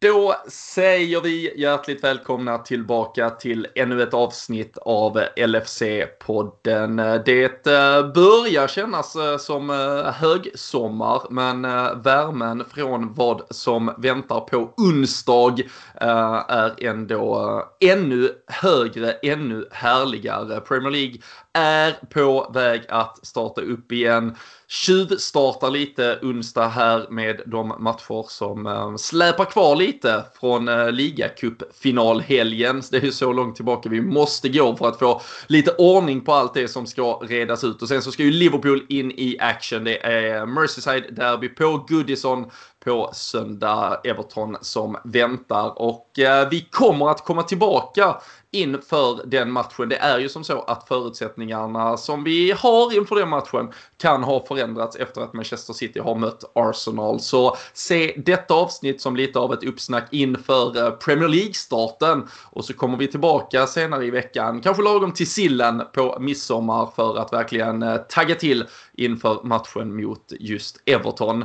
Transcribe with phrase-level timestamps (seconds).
[0.00, 7.22] do Då säger vi hjärtligt välkomna tillbaka till ännu ett avsnitt av LFC-podden.
[7.24, 11.62] Det eh, börjar kännas eh, som eh, högsommar, men
[12.02, 15.56] värmen från vad som väntar på onsdag
[16.00, 20.60] är ändå ännu högre, ännu härligare.
[20.60, 21.18] Premier League
[21.52, 24.36] är på väg att starta upp igen.
[24.68, 32.82] Tjuvstartar lite onsdag här med de matcher som släpar kvar lite från eh, ligacupfinalhelgen.
[32.90, 36.32] Det är ju så långt tillbaka vi måste gå för att få lite ordning på
[36.32, 37.82] allt det som ska redas ut.
[37.82, 39.84] Och sen så ska ju Liverpool in i action.
[39.84, 42.50] Det är Merseyside Derby på Goodison
[42.84, 44.00] på söndag.
[44.04, 48.16] Everton som väntar och eh, vi kommer att komma tillbaka
[48.50, 49.88] inför den matchen.
[49.88, 54.46] Det är ju som så att förutsättningarna som vi har inför den matchen kan ha
[54.46, 57.20] förändrats efter att Manchester City har mött Arsenal.
[57.20, 62.28] Så se detta avsnitt som lite av ett uppsnack inför eh, Premier League-starten.
[62.44, 67.18] Och så kommer vi tillbaka senare i veckan, kanske lagom till sillen på midsommar för
[67.18, 71.44] att verkligen eh, tagga till inför matchen mot just Everton.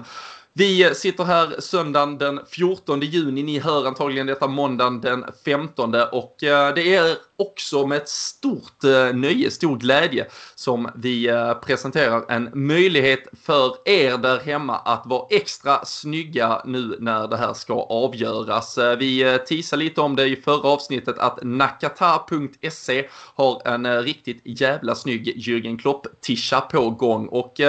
[0.58, 3.44] Vi sitter här söndagen den 14 juni.
[3.44, 8.84] Ni hör antagligen detta måndagen den 15 och eh, det är också med ett stort
[8.84, 15.04] eh, nöje, stor glädje som vi eh, presenterar en möjlighet för er där hemma att
[15.06, 18.78] vara extra snygga nu när det här ska avgöras.
[18.78, 23.98] Eh, vi eh, teasade lite om det i förra avsnittet att nakata.se har en eh,
[23.98, 27.60] riktigt jävla snygg Jürgen Klopp-tisha på gång och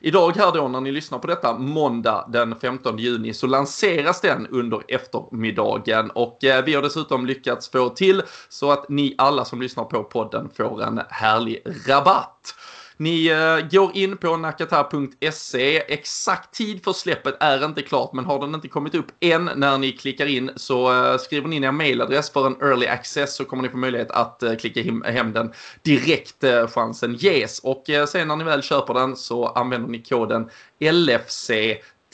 [0.00, 4.46] idag här då när ni lyssnar på detta måndag den 15 juni så lanseras den
[4.46, 9.62] under eftermiddagen och eh, vi har dessutom lyckats få till så att ni alla som
[9.62, 12.54] lyssnar på podden får en härlig rabatt.
[12.96, 15.78] Ni eh, går in på nakata.se.
[15.78, 19.78] Exakt tid för släppet är inte klart, men har den inte kommit upp än när
[19.78, 23.44] ni klickar in så eh, skriver ni in er mailadress för en early access så
[23.44, 25.52] kommer ni få möjlighet att eh, klicka hem den
[25.82, 27.58] direkt chansen ges.
[27.58, 30.50] Och sen när ni väl köper den så använder ni koden
[30.80, 31.50] LFC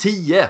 [0.01, 0.49] 10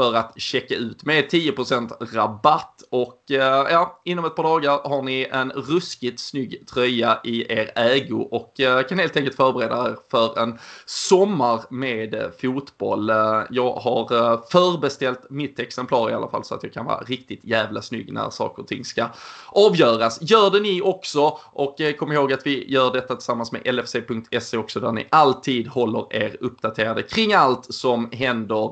[0.00, 5.02] för att checka ut med 10% rabatt och eh, ja, inom ett par dagar har
[5.02, 9.96] ni en ruskigt snygg tröja i er ägo och eh, kan helt enkelt förbereda er
[10.10, 13.08] för en sommar med eh, fotboll.
[13.50, 17.82] Jag har förbeställt mitt exemplar i alla fall så att jag kan vara riktigt jävla
[17.82, 19.06] snygg när saker och ting ska
[19.46, 20.18] avgöras.
[20.22, 24.80] Gör det ni också och kom ihåg att vi gör detta tillsammans med LFC.se också
[24.80, 28.70] där ni alltid håller er uppdaterade kring allt som händer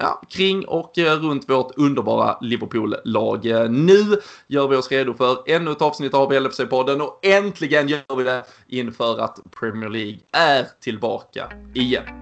[0.00, 3.46] ja, kring kring och eh, runt vårt underbara Liverpool-lag.
[3.46, 8.16] Eh, nu gör vi oss redo för ännu ett avsnitt av LFC-podden och äntligen gör
[8.16, 12.21] vi det inför att Premier League är tillbaka igen.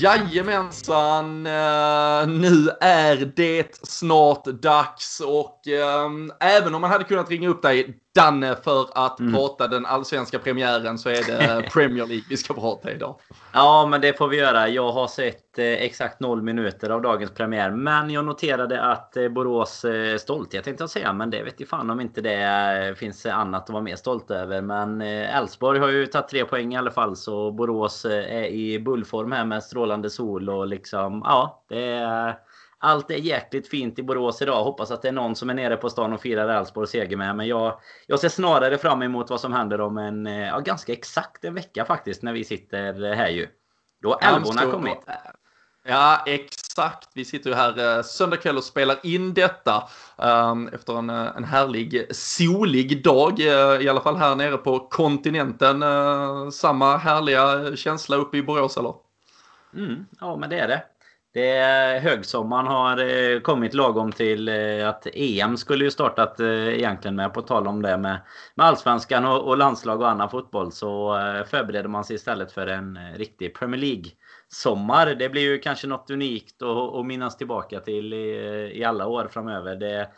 [0.00, 6.10] Jajamensan, eh, nu är det snart dags och eh,
[6.40, 9.34] även om man hade kunnat ringa upp dig Danne för att mm.
[9.34, 13.14] prata den allsvenska premiären så är det Premier League vi ska prata idag.
[13.52, 14.68] Ja, men det får vi göra.
[14.68, 17.70] Jag har sett eh, exakt noll minuter av dagens premiär.
[17.70, 21.12] Men jag noterade att eh, Borås eh, stolthet tänkte jag säga.
[21.12, 24.30] Men det vet ju fan om inte det eh, finns annat att vara mer stolt
[24.30, 24.62] över.
[24.62, 27.16] Men eh, Elfsborg har ju tagit tre poäng i alla fall.
[27.16, 32.34] Så Borås eh, är i bullform här med strålande sol och liksom ja, det är
[32.80, 34.64] allt är jäkligt fint i Borås idag.
[34.64, 37.36] Hoppas att det är någon som är nere på stan och firar Elfsborg seger med.
[37.36, 40.92] Men jag, jag ser snarare fram emot vad som händer om en, eh, ja, ganska
[40.92, 43.48] exakt en vecka faktiskt, när vi sitter här ju.
[44.02, 44.98] Då har älvorna kommit.
[45.84, 47.08] Ja, exakt.
[47.14, 51.36] Vi sitter ju här eh, söndag kväll och spelar in detta um, efter en, eh,
[51.36, 53.40] en härlig solig dag,
[53.80, 55.84] i alla fall här nere på kontinenten.
[56.52, 58.94] Samma härliga känsla uppe i Borås, eller?
[59.74, 60.82] Mm, ja, men det är det.
[61.38, 66.68] Det är, högsommaren har eh, kommit lagom till eh, att EM skulle ju startat eh,
[66.68, 68.20] egentligen med, på tal om det med,
[68.54, 71.14] med allsvenskan och, och landslag och annan fotboll, så
[71.50, 75.14] förbereder man sig istället för en riktig Premier League-sommar.
[75.14, 79.76] Det blir ju kanske något unikt att minnas tillbaka till i, i alla år framöver.
[79.76, 80.08] Det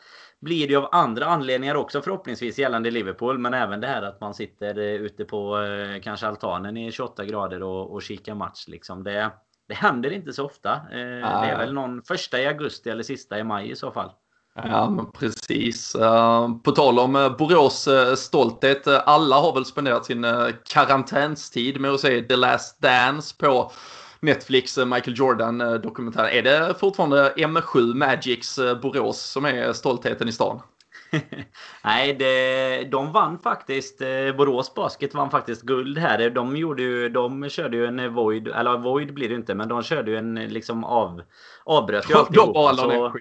[0.41, 4.35] blir det av andra anledningar också förhoppningsvis gällande Liverpool, men även det här att man
[4.35, 5.59] sitter ute på
[6.03, 8.65] kanske altanen i 28 grader och, och kikar match.
[8.69, 9.05] Liksom.
[9.05, 9.31] Det,
[9.71, 10.73] det händer inte så ofta.
[10.73, 14.11] Eh, det är väl någon första i augusti eller sista i maj i så fall.
[14.55, 15.95] Ja, men precis.
[15.95, 18.87] Uh, på tal om uh, Borås uh, stolthet.
[18.87, 20.27] alla har väl spenderat sin
[20.65, 23.73] karantänstid med att se The Last Dance på
[24.21, 26.31] Netflix Michael Jordan-dokumentären.
[26.31, 30.61] Är det fortfarande M7 Magics Borås som är stoltheten i stan?
[31.85, 34.01] Nej, det, de vann faktiskt.
[34.01, 36.31] Eh, Borås Basket vann faktiskt guld här.
[36.31, 39.83] De, gjorde ju, de körde ju en void, eller void blir det inte, men de
[39.83, 41.23] körde ju en liksom av,
[41.65, 42.75] avbröt ju alltihopa.
[42.75, 43.13] Så,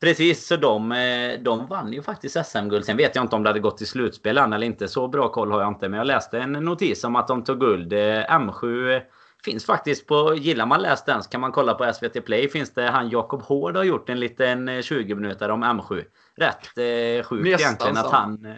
[0.00, 2.84] precis, så de, eh, de vann ju faktiskt SM-guld.
[2.84, 4.88] Sen vet jag inte om det hade gått till slutspel än eller inte.
[4.88, 5.88] Så bra koll har jag inte.
[5.88, 7.92] Men jag läste en notis om att de tog guld.
[7.92, 7.98] Eh,
[8.28, 9.00] M7
[9.44, 12.48] Finns faktiskt på, gillar man läst den så kan man kolla på SVT Play.
[12.48, 16.04] Finns det han Jakob Hård har gjort en liten 20 eh, minuter om M7.
[16.36, 18.46] Rätt eh, sjukt Nästan egentligen att han...
[18.46, 18.54] Eh,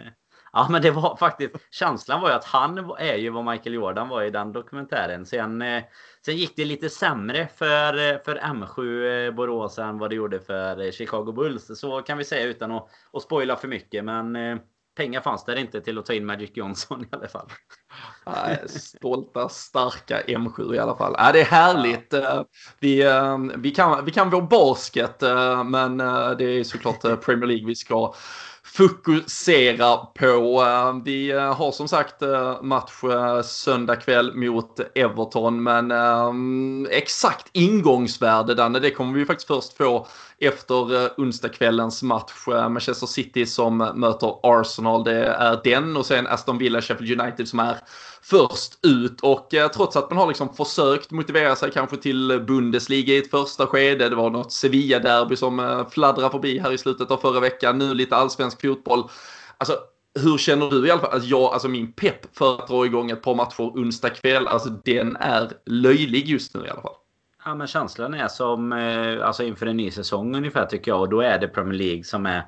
[0.53, 4.09] ja men det var faktiskt, känslan var ju att han är ju vad Michael Jordan
[4.09, 5.25] var i den dokumentären.
[5.25, 5.83] Sen, eh,
[6.25, 10.91] sen gick det lite sämre för, för M7 eh, Borås än vad det gjorde för
[10.91, 11.79] Chicago Bulls.
[11.79, 14.05] Så kan vi säga utan att, att spoila för mycket.
[14.05, 14.35] Men
[14.97, 17.49] pengar fanns det inte till att ta in Magic Johnson i alla fall.
[18.67, 21.15] Stolta, starka M7 i alla fall.
[21.17, 22.13] Ja, det är härligt.
[22.13, 22.45] Ja.
[22.79, 25.97] Vi, eh, vi, kan, vi kan vår basket, eh, men
[26.37, 28.13] det är såklart Premier League vi ska
[28.73, 30.63] fokusera på.
[30.63, 32.93] Eh, vi eh, har som sagt eh, match
[33.43, 40.07] söndag kväll mot Everton, men exakt ingångsvärde Danne, det kommer vi faktiskt först få
[40.39, 42.47] efter onsdagskvällens match.
[42.47, 47.59] Manchester City som möter Arsenal, det är den och sen Aston Villa, Sheffield United som
[47.59, 47.77] är
[48.29, 49.21] först ut.
[49.21, 53.31] Och eh, trots att man har liksom försökt motivera sig kanske till Bundesliga i ett
[53.31, 57.39] första skede, det var något Sevilla-derby som eh, fladdrar förbi här i slutet av förra
[57.39, 59.09] veckan, nu lite allsvensk fotboll.
[59.57, 59.77] Alltså,
[60.19, 61.11] hur känner du i alla fall?
[61.11, 64.69] Alltså, jag, alltså min pepp för att dra igång ett par matcher onsdag kväll, alltså
[64.69, 66.95] den är löjlig just nu i alla fall.
[67.45, 71.01] Ja men känslan är som eh, alltså inför en ny säsong ungefär tycker jag.
[71.01, 72.43] Och då är det Premier League som är,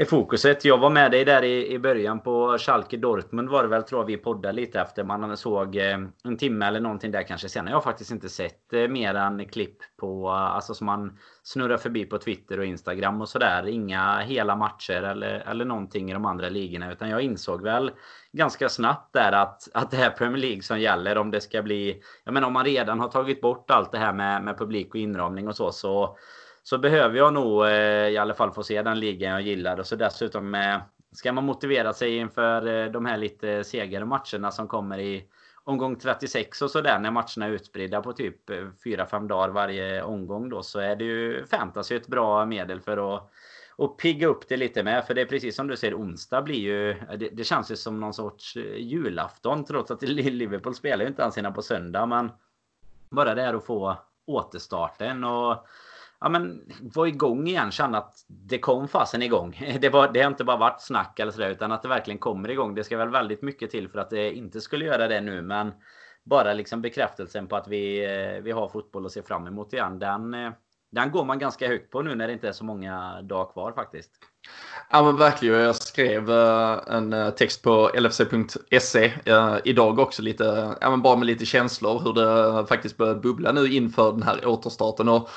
[0.00, 0.64] är fokuset.
[0.64, 4.00] Jag var med dig där i, i början på Schalke Dortmund var det väl tror
[4.00, 5.04] jag vi poddade lite efter.
[5.04, 7.70] Man såg eh, en timme eller någonting där kanske senare.
[7.70, 11.76] Jag har faktiskt inte sett eh, mer än klipp på, eh, alltså som man snurrar
[11.76, 13.66] förbi på Twitter och Instagram och sådär.
[13.66, 16.92] Inga hela matcher eller, eller någonting i de andra ligorna.
[16.92, 17.90] Utan jag insåg väl
[18.32, 22.02] ganska snabbt där att, att det är Premier League som gäller om det ska bli...
[22.24, 25.00] Jag menar om man redan har tagit bort allt det här med, med publik och
[25.00, 26.16] inramning och så så,
[26.70, 29.80] så behöver jag nog eh, i alla fall få se den ligan jag gillar.
[29.80, 30.78] Och så dessutom eh,
[31.12, 35.24] ska man motivera sig inför eh, de här lite segare matcherna som kommer i
[35.64, 40.48] omgång 36 och sådär när matcherna är utspridda på typ eh, 4-5 dagar varje omgång
[40.48, 43.30] då så är det ju fantasy ett bra medel för att
[43.76, 45.06] och pigga upp det lite med.
[45.06, 46.90] För det är precis som du säger, onsdag blir ju...
[46.90, 51.08] Eh, det, det känns ju som någon sorts eh, julafton trots att Liverpool spelar ju
[51.08, 52.06] inte ens innan på söndag.
[52.06, 52.30] Men
[53.10, 53.96] bara det här att få
[54.26, 55.66] återstarten och
[56.20, 57.70] ja, men, var igång igen.
[57.70, 59.76] Känna att det kom fasen igång.
[59.80, 62.48] Det, var, det har inte bara varit snack eller sådär utan att det verkligen kommer
[62.50, 62.74] igång.
[62.74, 65.42] Det ska väl väldigt mycket till för att det inte skulle göra det nu.
[65.42, 65.72] Men
[66.24, 69.98] bara liksom bekräftelsen på att vi, eh, vi har fotboll att se fram emot igen.
[69.98, 70.52] Den, eh,
[70.92, 73.72] den går man ganska högt på nu när det inte är så många dagar kvar
[73.72, 74.10] faktiskt.
[74.90, 75.58] Ja men verkligen.
[75.58, 79.12] Jag skrev eh, en text på lfc.se
[79.64, 83.66] idag också lite, ja men bara med lite känslor hur det faktiskt börjar bubbla nu
[83.66, 85.08] inför den här återstarten.
[85.08, 85.28] Och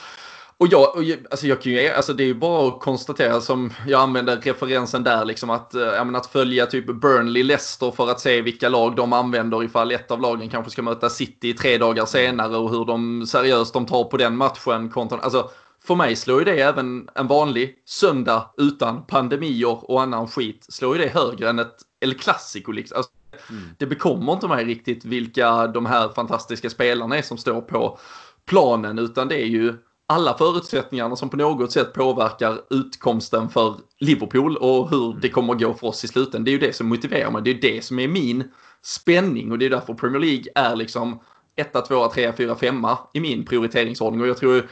[0.63, 3.73] och jag, och alltså jag kan ju, alltså det är ju bara att konstatera som
[3.87, 8.41] jag använder referensen där liksom att, äh, att följa typ Burnley, Leicester för att se
[8.41, 12.57] vilka lag de använder ifall ett av lagen kanske ska möta City tre dagar senare
[12.57, 15.49] och hur de seriöst de tar på den matchen kontra, alltså
[15.87, 20.97] för mig slår ju det även en vanlig söndag utan pandemier och annan skit slår
[20.97, 22.97] ju det högre än ett El Clasico liksom.
[22.97, 23.11] Alltså,
[23.49, 23.63] mm.
[23.77, 27.99] Det bekommer inte mig riktigt vilka de här fantastiska spelarna är som står på
[28.45, 29.73] planen utan det är ju
[30.13, 35.19] alla förutsättningarna som på något sätt påverkar utkomsten för Liverpool och hur mm.
[35.21, 36.43] det kommer att gå för oss i slutändan.
[36.43, 37.41] Det är ju det som motiverar mig.
[37.41, 38.43] Det är det som är min
[38.81, 41.19] spänning och det är därför Premier League är liksom
[41.55, 44.69] 1, 2, 3, 4, 5 i min prioriteringsordning och jag tror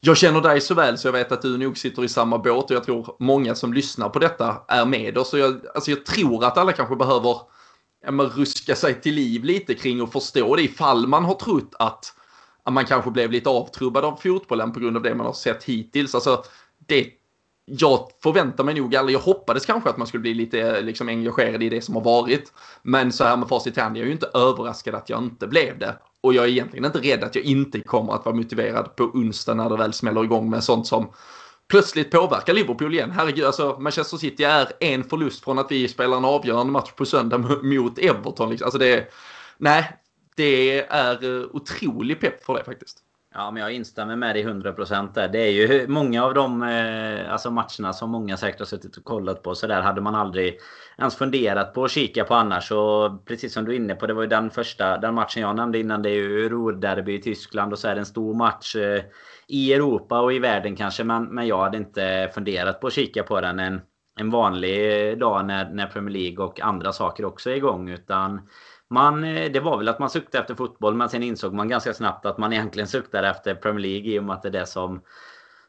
[0.00, 2.70] jag känner dig så väl så jag vet att du nog sitter i samma båt
[2.70, 5.34] och jag tror många som lyssnar på detta är med oss.
[5.34, 7.36] Jag, alltså jag tror att alla kanske behöver
[8.06, 12.14] ja, ruska sig till liv lite kring och förstå det ifall man har trott att
[12.70, 16.14] man kanske blev lite avtrubbad av fotbollen på grund av det man har sett hittills.
[16.14, 16.44] Alltså,
[16.86, 17.06] det,
[17.64, 21.62] jag förväntar mig nog, aldrig, jag hoppades kanske att man skulle bli lite liksom, engagerad
[21.62, 22.52] i det som har varit.
[22.82, 25.46] Men så här med facit i hand, jag är ju inte överraskad att jag inte
[25.46, 25.98] blev det.
[26.20, 29.54] Och jag är egentligen inte rädd att jag inte kommer att vara motiverad på onsdag
[29.54, 31.12] när det väl smäller igång med sånt som
[31.68, 33.10] plötsligt påverkar Liverpool igen.
[33.10, 37.04] Herregud, alltså Manchester City är en förlust från att vi spelar en avgörande match på
[37.04, 38.50] söndag mot Everton.
[38.50, 38.66] Liksom.
[38.66, 39.12] Alltså det,
[39.58, 39.96] nej,
[40.38, 43.04] det är eh, otrolig pepp för det faktiskt.
[43.34, 45.28] Ja, men jag instämmer med dig 100% där.
[45.28, 49.04] Det är ju många av de eh, alltså matcherna som många säkert har suttit och
[49.04, 49.54] kollat på.
[49.54, 50.58] Så där hade man aldrig
[50.98, 52.72] ens funderat på att kika på annars.
[52.72, 55.56] Och precis som du är inne på, det var ju den första den matchen jag
[55.56, 56.02] nämnde innan.
[56.02, 59.02] Det är ju Ruhrderby i Tyskland och så är det en stor match eh,
[59.46, 61.04] i Europa och i världen kanske.
[61.04, 63.80] Men, men jag hade inte funderat på att kika på den en,
[64.20, 67.88] en vanlig dag när, när Premier League och andra saker också är igång.
[67.88, 68.40] Utan
[68.90, 71.94] man, eh, det var väl att man suktade efter fotboll men sen insåg man ganska
[71.94, 74.66] snabbt att man egentligen suktade efter Premier League i och med att det är det
[74.66, 75.02] som,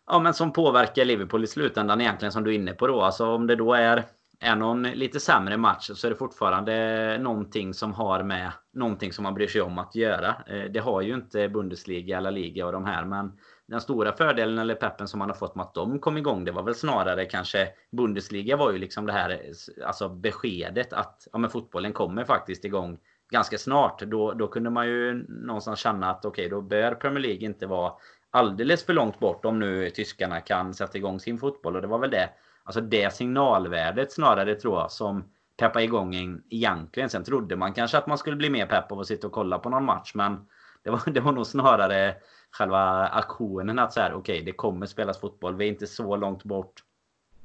[0.08, 3.02] ja, men som påverkar Liverpool i slutändan egentligen som du är inne på då.
[3.02, 4.04] Alltså om det då är,
[4.40, 9.24] är någon lite sämre match så är det fortfarande någonting som har med någonting som
[9.24, 10.36] man bryr sig om att göra.
[10.48, 13.32] Eh, det har ju inte Bundesliga eller Liga och de här men
[13.70, 16.52] den stora fördelen eller peppen som man har fått med att de kom igång det
[16.52, 21.38] var väl snarare kanske Bundesliga var ju liksom det här eh, alltså beskedet att ja,
[21.38, 22.98] men fotbollen kommer faktiskt igång
[23.30, 24.02] ganska snart.
[24.02, 27.68] Då, då kunde man ju någonstans känna att okej, okay, då bör Premier League inte
[27.68, 27.94] vara
[28.32, 31.76] alldeles för långt bort om nu tyskarna kan sätta igång sin fotboll.
[31.76, 32.30] Och det var väl det,
[32.64, 35.24] alltså det signalvärdet snarare tror jag som
[35.58, 37.10] peppade igång en egentligen.
[37.10, 39.60] Sen trodde man kanske att man skulle bli mer pepp av att sitta och kolla
[39.60, 40.48] på någon match, men
[40.84, 42.16] det var, det var nog snarare
[42.52, 45.56] själva aktionen att så här, okej, okay, det kommer spelas fotboll.
[45.56, 46.84] Vi är inte så långt bort.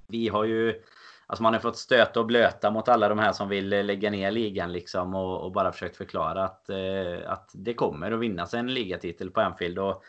[0.07, 0.83] Vi har ju
[1.27, 4.11] Alltså man har fått stöta och blöta mot alla de här som vill eh, lägga
[4.11, 8.55] ner ligan liksom och, och bara försökt förklara att, eh, att det kommer att vinnas
[8.55, 9.79] en ligatitel på Anfield.
[9.79, 10.03] Och,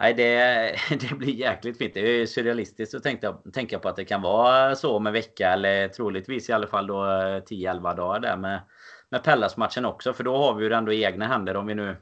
[0.00, 0.26] nej, det,
[1.08, 1.94] det blir jäkligt fint.
[1.94, 5.48] Det är surrealistiskt att tänka, tänka på att det kan vara så om en vecka
[5.48, 8.60] eller troligtvis i alla fall då eh, 10-11 dagar där med,
[9.08, 10.12] med Pellas-matchen också.
[10.12, 11.96] För då har vi ju ändå i egna händer om vi nu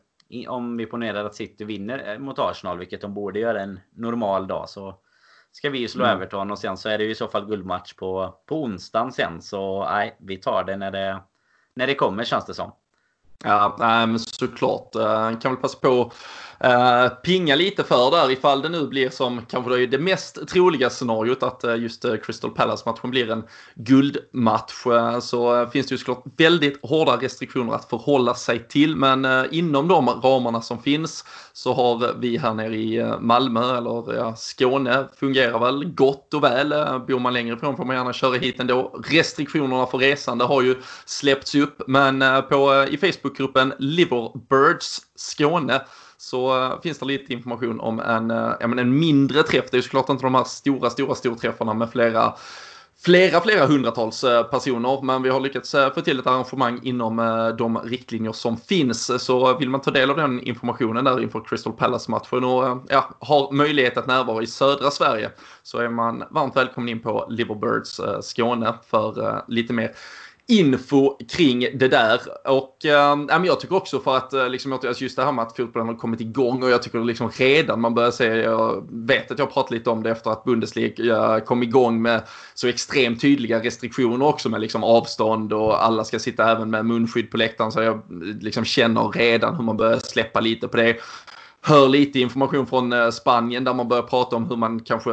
[0.48, 4.46] om vi ponerar att City vinner eh, mot Arsenal, vilket de borde göra en normal
[4.46, 5.00] dag, så
[5.52, 6.16] ska vi slå mm.
[6.16, 9.42] Everton och sen så är det i så fall guldmatch på, på onsdagen sen.
[9.42, 11.22] Så nej, vi tar det när det,
[11.74, 12.72] när det kommer känns det som.
[13.44, 14.94] Ja, men såklart.
[14.94, 16.12] Eh, kan väl passa på
[16.64, 20.48] Uh, pinga lite för där ifall det nu blir som kanske det är det mest
[20.48, 24.72] troliga scenariot att uh, just uh, Crystal Palace-matchen blir en guldmatch.
[25.20, 30.08] så finns det ju såklart väldigt hårda restriktioner att förhålla sig till men inom de
[30.08, 35.84] ramarna som finns så har vi här nere i Malmö eller ja, Skåne fungerar väl
[35.84, 36.68] gott och väl.
[37.08, 39.00] bor man längre ifrån får man gärna köra hit ändå.
[39.10, 40.74] Restriktionerna för resande har ju
[41.06, 42.96] släppts upp men på, i
[43.28, 45.80] Facebookgruppen Liverbirds Skåne
[46.18, 49.64] så eh, finns det lite information om en, eh, ja, en mindre träff.
[49.70, 52.34] Det är såklart inte de här stora, stora storträffarna med flera
[53.00, 55.02] flera, flera hundratals eh, personer.
[55.02, 57.16] Men vi har lyckats få till ett arrangemang inom
[57.58, 59.24] de riktlinjer som finns.
[59.24, 63.52] Så vill man ta del av den informationen där inför Crystal Palace-matchen och ja, har
[63.52, 65.30] möjlighet att närvara i södra Sverige
[65.62, 69.92] så är man varmt välkommen in på Liverbirds Skåne för lite mer
[70.50, 72.20] info kring det där.
[72.44, 75.56] Och äh, jag tycker också för att eh, liksom, alltså just det här med att
[75.56, 79.38] fotbollen har kommit igång och jag tycker liksom redan man börjar se, jag vet att
[79.38, 82.22] jag pratat lite om det efter att Bundesliga kom igång med
[82.54, 87.30] så extremt tydliga restriktioner också med liksom avstånd och alla ska sitta även med munskydd
[87.30, 88.02] på läktaren så jag eh,
[88.40, 90.96] liksom känner redan hur man börjar släppa lite på det
[91.62, 95.10] hör lite information från eh, Spanien där man börjar prata om hur man kanske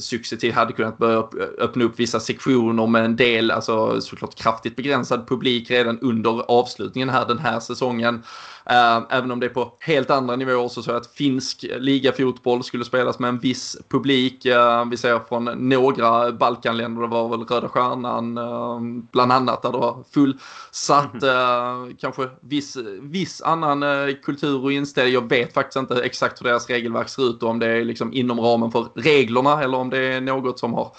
[0.00, 1.18] successivt hade kunnat börja
[1.58, 7.08] öppna upp vissa sektioner med en del, alltså såklart kraftigt begränsad publik redan under avslutningen
[7.08, 8.22] här den här säsongen.
[8.70, 12.64] Uh, även om det är på helt andra nivåer så tror jag att finsk ligafotboll
[12.64, 14.46] skulle spelas med en viss publik.
[14.46, 19.72] Uh, vi ser från några Balkanländer, det var väl Röda Stjärnan uh, bland annat där
[19.72, 21.22] det var fullsatt.
[21.22, 21.96] Mm.
[21.96, 23.84] kanske viss, viss annan
[24.22, 25.14] kultur och inställning.
[25.14, 28.12] Jag vet faktiskt inte exakt hur deras regelverk ser ut och om det är liksom
[28.12, 30.92] inom ramen för reglerna eller om det är något som har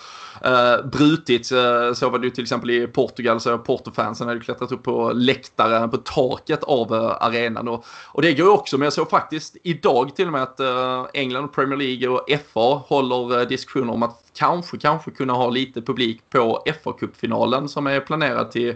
[0.44, 1.52] eh, brutits.
[1.52, 5.12] Eh, så var det ju till exempel i Portugal så Portofansen hade klättrat upp på
[5.16, 7.68] läktaren på taket av eh, arenan.
[7.68, 10.60] Och, och det går ju också, men jag såg faktiskt idag till och med att
[10.60, 15.82] eh, England, Premier League och FA håller diskussioner om att kanske, kanske kunna ha lite
[15.82, 18.76] publik på FA-cupfinalen som är planerad till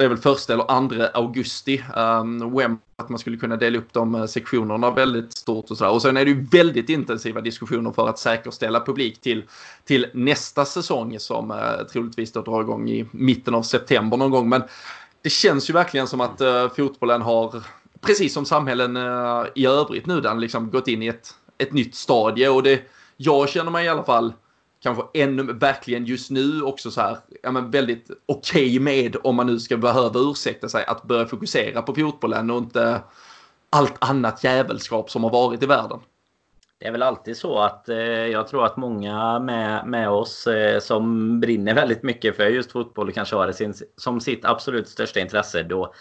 [0.00, 1.84] det är väl första eller andra augusti.
[1.96, 5.78] Ehm, um, Wem, att man skulle kunna dela upp de eh, sektionerna väldigt stort och
[5.78, 5.90] sådär.
[5.90, 9.44] Och sen är det ju väldigt intensiva diskussioner för att säkerställa publik till,
[9.84, 14.48] till nästa säsong som uh, troligtvis då drar igång i mitten av september någon gång.
[14.48, 14.62] Men
[15.22, 17.62] det känns ju verkligen som att uh, fotbollen har,
[18.00, 21.94] precis som samhällen uh, i övrigt nu, den liksom gått in i ett, ett nytt
[21.94, 22.48] stadie.
[22.48, 22.82] Och det,
[23.16, 24.32] jag känner mig i alla fall
[24.86, 29.36] kanske ännu, verkligen just nu också så här, ja men väldigt okej okay med om
[29.36, 33.02] man nu ska behöva ursäkta sig att börja fokusera på fotbollen och inte
[33.70, 35.98] allt annat jävelskap som har varit i världen.
[36.78, 40.80] Det är väl alltid så att eh, jag tror att många med, med oss eh,
[40.80, 44.88] som brinner väldigt mycket för just fotboll och kanske har det sin, som sitt absolut
[44.88, 45.94] största intresse då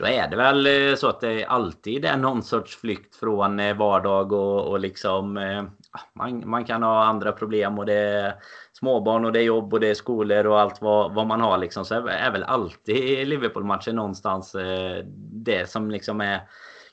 [0.00, 3.76] då är det väl eh, så att det alltid är någon sorts flykt från eh,
[3.76, 8.34] vardag och, och liksom eh, ah, man, man kan ha andra problem och det är
[8.72, 11.58] småbarn och det är jobb och det är skolor och allt vad, vad man har
[11.58, 11.84] liksom.
[11.84, 14.56] Så är väl alltid Liverpool-matchen någonstans
[15.32, 16.40] det som liksom är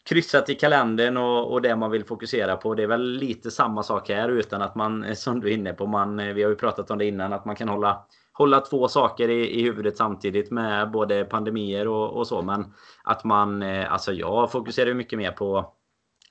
[0.10, 2.76] kryssat i kalendern och, och det man vill fokusera på.
[2.76, 5.86] Det är väl lite samma sak här utan att man, som du är inne på,
[5.86, 8.06] man, vi har ju pratat om det innan, att man kan hålla
[8.38, 12.42] hålla två saker i, i huvudet samtidigt med både pandemier och, och så.
[12.42, 15.74] Men att man, eh, alltså jag fokuserar ju mycket mer på,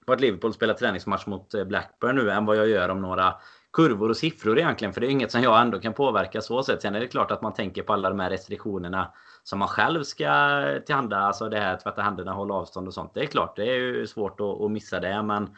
[0.06, 3.34] på att Liverpool spelar träningsmatch mot eh, Blackburn nu än vad jag gör om några
[3.72, 4.94] kurvor och siffror egentligen.
[4.94, 6.82] För det är inget som jag ändå kan påverka så sätt.
[6.82, 10.02] Sen är det klart att man tänker på alla de här restriktionerna som man själv
[10.02, 11.18] ska tillhanda.
[11.18, 13.14] Alltså det här tvätta händerna, hålla avstånd och sånt.
[13.14, 15.22] Det är klart, det är ju svårt att, att missa det.
[15.22, 15.50] Men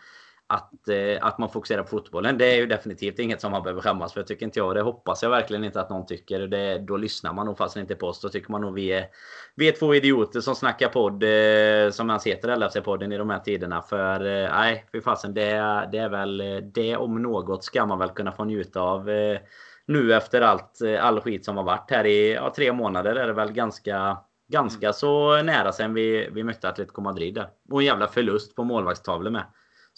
[0.51, 2.39] att, eh, att man fokuserar på fotbollen.
[2.39, 4.23] Det är ju definitivt inget som man behöver skämmas för.
[4.23, 4.75] tycker inte jag.
[4.75, 6.41] Det hoppas jag verkligen inte att någon tycker.
[6.41, 8.21] Det, då lyssnar man nog fast inte på oss.
[8.21, 9.07] Då tycker man nog vi är,
[9.55, 11.23] vi är två idioter som snackar podd.
[11.23, 13.83] Eh, som ens heter LFC-podden i de här tiderna.
[13.83, 15.35] För eh, nej, fy fasen.
[15.35, 19.11] Det, det är väl det om något ska man väl kunna få njuta av.
[19.11, 19.39] Eh,
[19.87, 23.27] nu efter allt, eh, all skit som har varit här i ja, tre månader är
[23.27, 24.19] det väl ganska
[24.51, 24.93] Ganska mm.
[24.93, 27.49] så nära sen vi, vi mötte Atletico Madrid där.
[27.71, 29.45] Och en jävla förlust på målvaktstavlor med.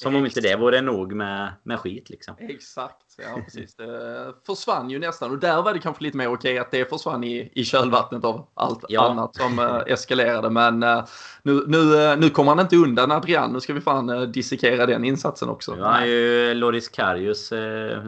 [0.03, 2.35] Som om inte det vore nog med, med skit liksom.
[2.39, 3.75] Exakt, ja precis.
[3.75, 7.25] Det försvann ju nästan och där var det kanske lite mer okej att det försvann
[7.25, 9.11] i, i kölvattnet av allt ja.
[9.11, 10.51] annat som äh, eskalerade.
[10.51, 11.05] Men äh,
[11.43, 13.53] nu, nu, äh, nu kommer han inte undan Adrian.
[13.53, 15.75] Nu ska vi fan äh, dissekera den insatsen också.
[15.75, 17.53] Nu har ju Loris Karius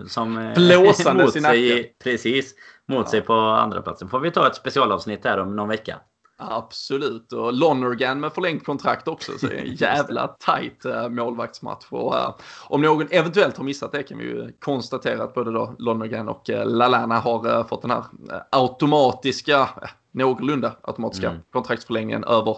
[0.08, 0.52] som...
[0.56, 1.84] Blåsandes i nacken.
[2.04, 2.54] Precis,
[2.88, 3.10] mot ja.
[3.10, 4.08] sig på andra platsen.
[4.08, 6.00] Får vi ta ett specialavsnitt här om någon vecka.
[6.50, 9.32] Absolut, och Lonergan med förlängt kontrakt också.
[9.38, 11.86] Så det är en jävla tight uh, målvaktsmatch.
[11.88, 12.34] Och, uh,
[12.68, 16.50] om någon eventuellt har missat det kan vi ju konstatera att både då Lonergan och
[16.50, 18.04] uh, Lalana har fått den här
[18.50, 19.68] automatiska,
[20.12, 21.42] någorlunda automatiska mm.
[21.52, 22.56] kontraktsförlängningen över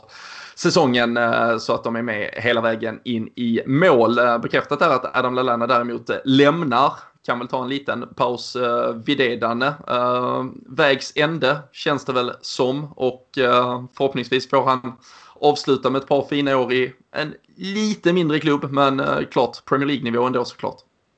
[0.55, 1.19] säsongen
[1.61, 4.15] så att de är med hela vägen in i mål.
[4.43, 6.93] Bekräftat är att Adam Lalana däremot lämnar
[7.27, 9.75] kan väl ta en liten paus eh, vid det Danne.
[9.89, 14.93] Eh, vägs ände känns det väl som och eh, förhoppningsvis får han
[15.35, 19.87] avsluta med ett par fina år i en lite mindre klubb men eh, klart Premier
[19.87, 20.77] League-nivå ändå såklart.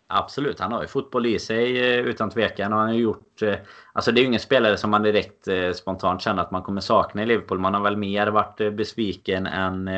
[0.08, 3.42] Absolut, han har ju fotboll i sig eh, utan tvekan och han har gjort...
[3.42, 3.54] Eh,
[3.92, 7.23] alltså det är ju ingen spelare som man direkt spontant känner att man kommer sakna
[7.23, 7.58] i Liverpool.
[7.58, 9.88] Man har väl mer varit besviken än,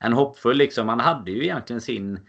[0.00, 0.88] än hoppfull liksom.
[0.88, 2.20] Han hade ju egentligen sin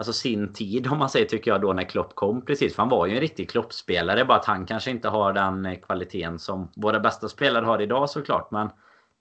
[0.00, 2.74] alltså sin tid om man säger tycker jag då när Klopp kom precis.
[2.74, 4.24] För han var ju en riktig Klopp-spelare.
[4.24, 8.10] Bara att han kanske inte har den eh, kvaliteten som våra bästa spelare har idag
[8.10, 8.50] såklart.
[8.50, 8.68] Men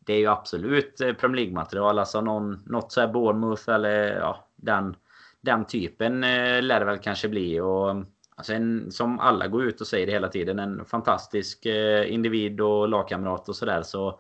[0.05, 1.99] det är ju absolut eh, Premier League-material.
[1.99, 4.95] Alltså någon, något så här Bournemouth eller ja, den,
[5.41, 7.59] den typen eh, lär det väl kanske bli.
[7.59, 8.01] Och, eh,
[8.35, 10.59] alltså en, som alla går ut och säger det hela tiden.
[10.59, 13.81] En fantastisk eh, individ och lagkamrat och sådär.
[13.81, 14.19] Så så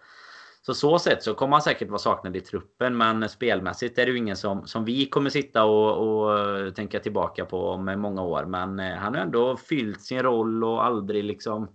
[0.61, 2.97] så så sätt så kommer han säkert vara saknad i truppen.
[2.97, 6.99] Men spelmässigt är det ju ingen som, som vi kommer sitta och, och eh, tänka
[6.99, 8.45] tillbaka på om många år.
[8.45, 11.67] Men eh, han har ändå fyllt sin roll och aldrig liksom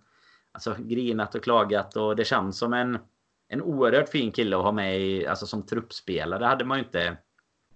[0.53, 1.97] alltså, grinat och klagat.
[1.97, 2.99] Och det känns som en,
[3.49, 6.45] en oerhört fin kille att ha med i, alltså, som truppspelare.
[6.45, 7.17] Hade man ju inte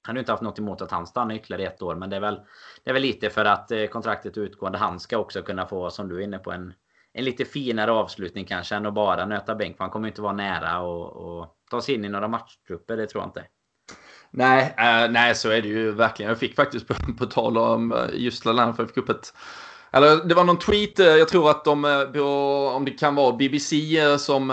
[0.02, 1.94] han har inte haft något emot att han stannar ytterligare ett år.
[1.94, 2.40] Men det är väl,
[2.84, 4.78] det är väl lite för att eh, kontraktet är utgående.
[4.78, 6.74] Han ska också kunna få, som du är inne på, en,
[7.18, 9.76] en lite finare avslutning kanske än att bara nöta bänk.
[9.78, 13.22] Han kommer inte vara nära och, och ta sig in i några matchtrupper, det tror
[13.22, 13.44] jag inte.
[14.30, 16.28] Nej, äh, nej, så är det ju verkligen.
[16.28, 19.34] Jag fick faktiskt på, på tal om eh, just Lalan, för jag fick upp ett
[19.92, 22.22] eller det var någon tweet, eh, jag tror att de, eh,
[22.76, 24.52] om det kan vara BBC eh, som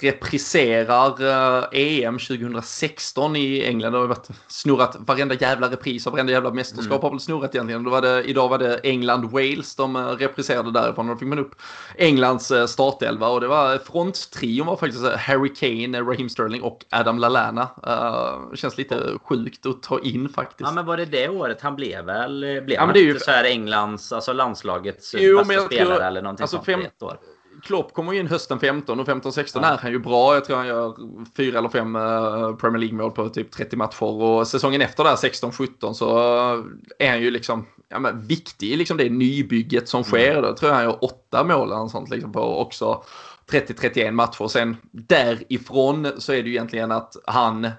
[0.00, 3.92] repriserar EM 2016 i England.
[3.92, 7.02] Det har varit snurrat varenda jävla repris av varenda jävla mästerskap mm.
[7.02, 7.84] har väl snurrat egentligen.
[7.84, 11.06] Då var det, idag var det England-Wales de repriserade därifrån.
[11.06, 11.54] Då fick man upp
[11.96, 17.68] Englands startelva och det var fronttrion var faktiskt Harry Kane, Raheem Sterling och Adam Lallana.
[17.86, 20.60] Uh, känns lite sjukt att ta in faktiskt.
[20.60, 22.40] Ja men var det det året han blev väl?
[22.40, 23.18] Blev ja, han inte ju...
[23.18, 26.80] så här Englands, alltså land landslagets jo, bästa spelare tror, eller någonting alltså sånt fem,
[26.80, 27.18] ett år.
[27.62, 29.68] Klopp kommer in hösten 15 och 15-16 ja.
[29.68, 30.34] är han ju bra.
[30.34, 30.96] Jag tror han gör
[31.36, 34.02] fyra eller fem uh, Premier League-mål på typ 30 matcher.
[34.02, 36.64] Och säsongen efter där 16-17 så uh,
[36.98, 40.30] är han ju liksom ja, men, viktig i liksom det nybygget som sker.
[40.30, 40.42] Mm.
[40.42, 43.04] Då tror jag han gör åtta mål eller sånt liksom på också
[43.50, 44.48] 30-31 matcher.
[44.48, 47.70] Sen därifrån så är det ju egentligen att han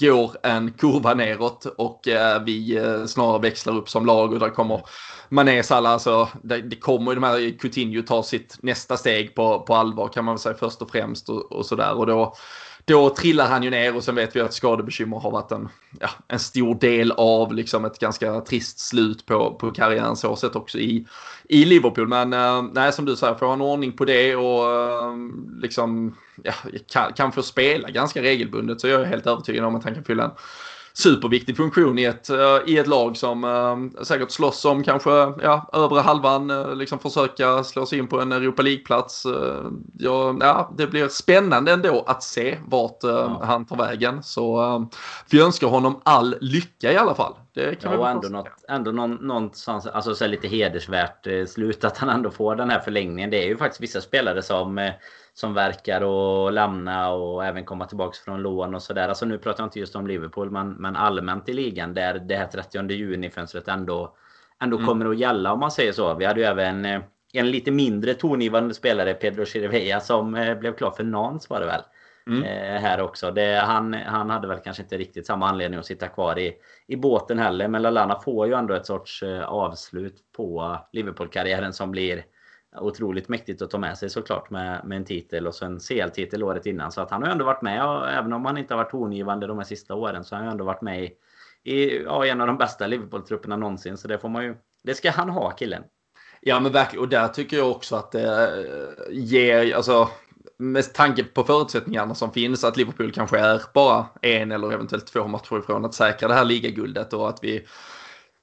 [0.00, 4.50] går en kurva neråt och eh, vi eh, snarare växlar upp som lag och där
[4.50, 4.80] kommer
[5.28, 9.60] Mané, Salah, alltså det, det kommer ju de här Coutinho ta sitt nästa steg på,
[9.60, 11.94] på allvar kan man väl säga först och främst och, och sådär.
[11.94, 12.34] Och då
[12.84, 15.68] då trillar han ju ner och sen vet vi att skadebekymmer har varit en,
[16.00, 20.56] ja, en stor del av liksom ett ganska trist slut på, på karriären så sett
[20.56, 21.06] också i,
[21.48, 22.08] i Liverpool.
[22.08, 25.14] Men äh, nej, som du säger, får han ordning på det och äh,
[25.60, 26.52] liksom ja,
[26.92, 30.04] kan, kan få spela ganska regelbundet så jag är helt övertygad om att han kan
[30.04, 30.30] fylla en
[30.96, 35.10] superviktig funktion i ett, uh, i ett lag som uh, säkert slåss om kanske
[35.42, 39.26] ja, övre halvan, uh, liksom försöka slå sig in på en Europa League-plats.
[39.98, 43.40] Ja, ja, det blir spännande ändå att se vart ja.
[43.44, 44.22] han tar vägen.
[44.22, 44.88] Så
[45.30, 47.34] vi önskar honom all lycka i alla fall.
[47.54, 51.98] Det kan ja, och ändå, något, ändå någon, någonstans, alltså så lite hedersvärt slut att
[51.98, 53.30] han ändå får den här förlängningen.
[53.30, 54.90] Det är ju faktiskt vissa spelare som
[55.34, 59.08] som verkar att lämna och även komma tillbaka från lån och sådär.
[59.08, 62.36] Alltså nu pratar jag inte just om Liverpool men, men allmänt i ligan där det
[62.36, 64.16] här 30 juni-fönstret ändå,
[64.60, 64.88] ändå mm.
[64.88, 66.14] kommer att gälla om man säger så.
[66.14, 67.00] Vi hade ju även eh,
[67.32, 71.66] en lite mindre tongivande spelare, Pedro Chirivella, som eh, blev klar för Nans var det
[71.66, 71.82] väl.
[72.26, 72.42] Mm.
[72.42, 73.30] Eh, här också.
[73.30, 76.52] Det, han, han hade väl kanske inte riktigt samma anledning att sitta kvar i,
[76.86, 77.68] i båten heller.
[77.68, 82.24] Men Lallana får ju ändå ett sorts avslut på Liverpool-karriären som blir
[82.74, 86.42] otroligt mäktigt att ta med sig såklart med, med en titel och så en CL-titel
[86.42, 86.92] året innan.
[86.92, 89.46] Så att han har ändå varit med och även om han inte har varit tongivande
[89.46, 91.12] de här sista åren så har han ändå varit med i,
[91.72, 93.96] i ja, en av de bästa Liverpool-trupperna någonsin.
[93.96, 95.82] Så det får man ju, det ska han ha killen.
[96.40, 98.66] Ja men verkligen och där tycker jag också att det
[99.10, 100.08] ger, alltså
[100.58, 105.28] med tanke på förutsättningarna som finns att Liverpool kanske är bara en eller eventuellt två
[105.28, 107.66] matcher ifrån att säkra det här ligaguldet och att vi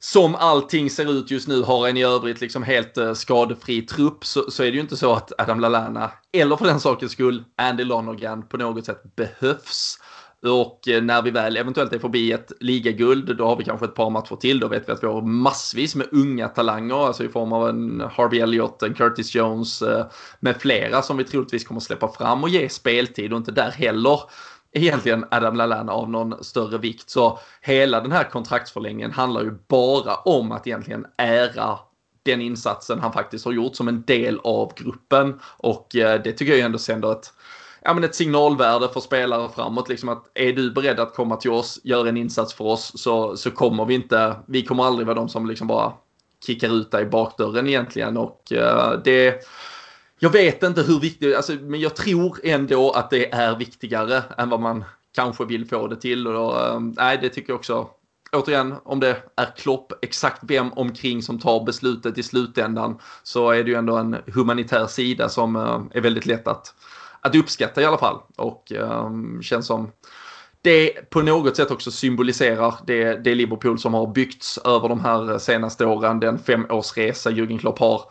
[0.04, 4.26] som allting ser ut just nu har en i övrigt liksom helt eh, skadefri trupp
[4.26, 7.44] så, så, är det ju inte så att Adam Lallana eller för den sakens skull
[7.56, 9.98] Andy Lonergan på något sätt behövs.
[10.44, 13.96] Och eh, när vi väl eventuellt är förbi ett ligaguld, då har vi kanske ett
[13.96, 14.60] par matcher till.
[14.60, 18.04] Då vet vi att vi har massvis med unga talanger, alltså i form av en
[18.12, 20.06] Harvey Elliott, en Curtis Jones eh,
[20.40, 24.20] med flera som vi troligtvis kommer släppa fram och ge speltid och inte där heller
[24.74, 27.10] egentligen Adam Lallana av någon större vikt.
[27.10, 31.80] Så hela den här kontraktsförlängningen handlar ju bara om att egentligen ära
[32.24, 35.40] den insatsen han faktiskt har gjort som en del av gruppen.
[35.44, 37.34] Och eh, det tycker jag ändå sänder ett,
[37.82, 39.90] ja, men ett signalvärde för spelare framåt.
[39.90, 43.38] Liksom att är du beredd att komma till oss, göra en insats för oss, så,
[43.38, 45.94] så kommer vi inte, vi kommer aldrig vara de som liksom bara
[46.46, 48.18] kickar ut dig i bakdörren egentligen.
[48.18, 49.40] Och uh, det
[50.24, 54.50] jag vet inte hur viktigt, alltså, men jag tror ändå att det är viktigare än
[54.50, 54.84] vad man
[55.16, 56.28] kanske vill få det till.
[56.28, 57.88] Och, äh, nej, det tycker jag också.
[58.32, 63.64] Återigen, om det är Klopp, exakt vem omkring som tar beslutet i slutändan så är
[63.64, 66.74] det ju ändå en humanitär sida som eh, är väldigt lätt att,
[67.22, 68.20] att uppskatta i alla fall.
[68.36, 69.92] Och um, känns som
[70.62, 75.32] det på något sätt också symboliserar det, det Liverpool som har byggts över de här
[75.32, 76.20] eh, senaste åren.
[76.20, 78.02] Den femårsresa Jürgen Klopp har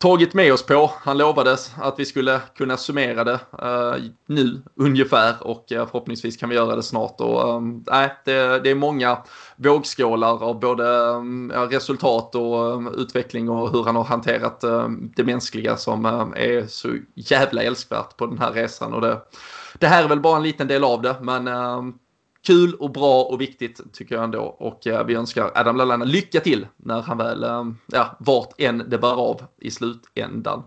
[0.00, 0.90] tagit med oss på.
[1.02, 6.48] Han lovade att vi skulle kunna summera det eh, nu ungefär och eh, förhoppningsvis kan
[6.48, 7.20] vi göra det snart.
[7.20, 9.18] Och, eh, det, det, är många
[9.56, 15.24] vågskålar av både ehm, resultat och ehm, utveckling och hur han har hanterat ehm, det
[15.24, 16.04] mänskliga som
[16.36, 18.94] är så jävla älskvärt på den här resan.
[18.94, 19.20] Och det,
[19.78, 21.48] det här är väl bara en liten del av det, men
[22.46, 24.40] kul och bra och viktigt tycker jag ändå.
[24.40, 28.84] Och eh, vi önskar Adam Lallana lycka till när han väl, eh, ja, vart än
[28.88, 30.62] det bär av i slutändan.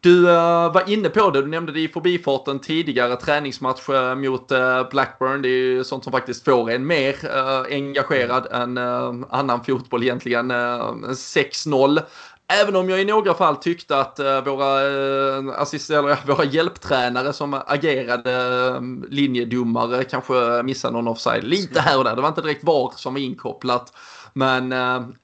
[0.00, 4.50] Du eh, var inne på det, du nämnde det i förbifarten tidigare, träningsmatch eh, mot
[4.50, 5.42] eh, Blackburn.
[5.42, 8.78] Det är ju sånt som faktiskt får en mer eh, engagerad än
[9.30, 10.52] annan fotboll egentligen.
[10.52, 11.98] 6-0.
[12.52, 17.32] Även om jag i några fall tyckte att eh, våra, eh, assist, eller, våra hjälptränare
[17.32, 18.32] som agerade
[18.74, 22.16] eh, linjedomare kanske missade någon offside lite här och där.
[22.16, 23.92] Det var inte direkt VAR som var inkopplat.
[24.32, 24.74] Men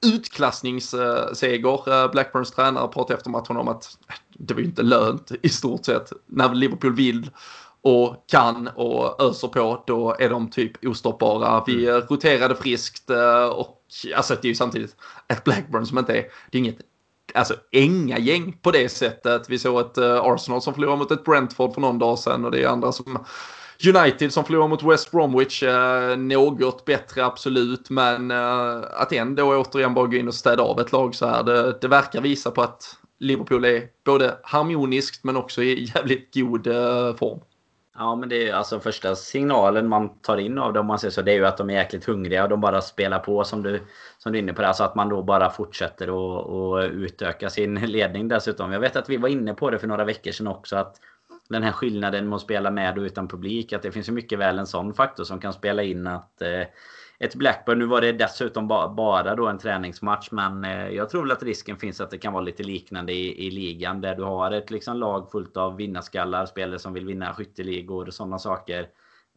[0.07, 2.13] utklassningsseger.
[2.13, 3.99] Blackburns tränare pratade efter matchen om att
[4.39, 6.13] det var ju inte lönt i stort sett.
[6.27, 7.31] När Liverpool vill
[7.83, 11.65] och kan och öser på, då är de typ ostoppbara.
[11.67, 13.11] Vi roterade friskt
[13.53, 13.83] och
[14.17, 14.97] alltså det är ju samtidigt
[15.29, 16.81] ett Blackburn som inte är, det är inget
[17.35, 19.49] alltså ängagäng på det sättet.
[19.49, 22.51] Vi såg ett uh, Arsenal som förlorade mot ett Brentford för någon dag sedan och
[22.51, 23.19] det är andra som
[23.89, 25.63] United som förlorar mot West Bromwich.
[25.63, 30.81] eh, något bättre absolut men eh, att ändå återigen bara gå in och städa av
[30.81, 31.43] ett lag så här.
[31.43, 36.67] Det, det verkar visa på att Liverpool är både harmoniskt men också i jävligt god
[36.67, 37.41] eh, form.
[37.99, 41.23] Ja, men det är alltså första signalen man tar in av dem, man säger så,
[41.23, 43.83] det är ju att de är jäkligt hungriga och de bara spelar på som du,
[44.19, 44.63] som du är inne på.
[44.63, 48.73] Alltså att man då bara fortsätter att utöka sin ledning dessutom.
[48.73, 50.97] Jag vet att vi var inne på det för några veckor sedan också att
[51.49, 54.39] den här skillnaden med att spela med och utan publik, att det finns ju mycket
[54.39, 56.63] väl en sån faktor som kan spela in att eh,
[57.19, 57.79] ett Blackburn.
[57.79, 60.29] Nu var det dessutom bara då en träningsmatch.
[60.31, 63.47] Men eh, jag tror väl att risken finns att det kan vara lite liknande i,
[63.47, 64.01] i ligan.
[64.01, 66.47] Där du har ett liksom lag fullt av vinnarskallar.
[66.47, 68.89] Spelare som vill vinna skytteligor och sådana saker.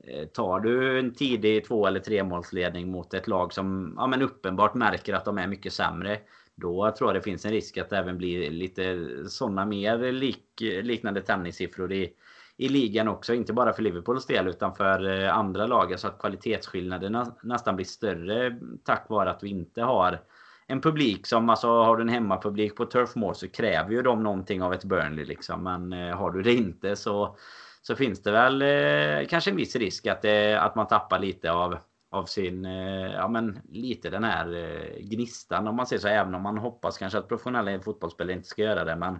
[0.03, 4.21] Eh, tar du en tidig två eller tre målsledning mot ett lag som ja, men
[4.21, 6.19] uppenbart märker att de är mycket sämre.
[6.61, 10.43] Då tror jag det finns en risk att det även blir lite sådana mer lik,
[10.59, 12.13] liknande tennissiffror i,
[12.57, 13.33] i ligan också.
[13.33, 15.99] Inte bara för Liverpools del utan för eh, andra lag.
[15.99, 20.19] Så att kvalitetsskillnaderna nästan blir större tack vare att vi inte har
[20.67, 24.23] en publik som, alltså har du en hemmapublik på Turf Moor så kräver ju de
[24.23, 25.63] någonting av ett Burnley liksom.
[25.63, 27.37] Men eh, har du det inte så,
[27.81, 31.51] så finns det väl eh, kanske en viss risk att, det, att man tappar lite
[31.51, 31.77] av
[32.09, 36.07] av sin, eh, ja men lite den här eh, gnistan om man säger så.
[36.07, 38.95] Även om man hoppas kanske att professionella fotbollsspelare inte ska göra det.
[38.95, 39.19] Men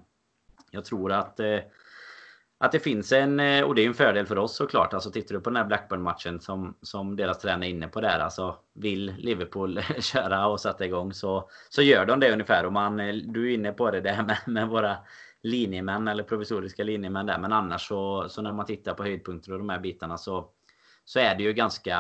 [0.72, 1.60] jag tror att eh,
[2.60, 4.94] att det finns en, och det är en fördel för oss såklart.
[4.94, 8.20] Alltså tittar du på den här Blackburn-matchen som, som deras tränare är inne på där.
[8.20, 12.66] Alltså vill Liverpool köra och sätta igång så, så gör de det ungefär.
[12.66, 12.98] Och man,
[13.28, 14.98] du är inne på det där med, med våra
[15.44, 17.40] linjemän eller provisoriska linjemän där.
[17.40, 20.50] Men annars så, så när man tittar på höjdpunkter och de här bitarna så
[21.08, 21.98] så är det ju ganska...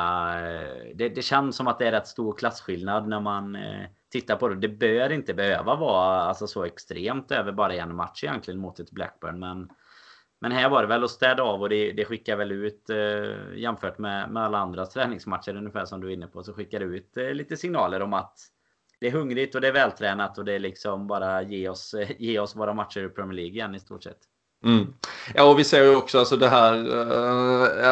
[0.95, 4.47] Det, det känns som att det är rätt stor klasskillnad när man eh, tittar på
[4.47, 4.55] det.
[4.55, 8.91] Det bör inte behöva vara alltså, så extremt över bara en match egentligen mot ett
[8.91, 9.39] Blackburn.
[9.39, 9.69] Men,
[10.41, 13.57] men här var det väl att städa av och det, det skickar väl ut eh,
[13.57, 16.43] jämfört med, med alla andra träningsmatcher ungefär som du är inne på.
[16.43, 18.39] Så skickar det ut eh, lite signaler om att
[18.99, 22.39] det är hungrigt och det är vältränat och det är liksom bara ge oss, ge
[22.39, 24.19] oss våra matcher i Premier League igen i stort sett.
[24.65, 24.87] Mm.
[25.35, 26.73] Ja, och vi ser ju också alltså det här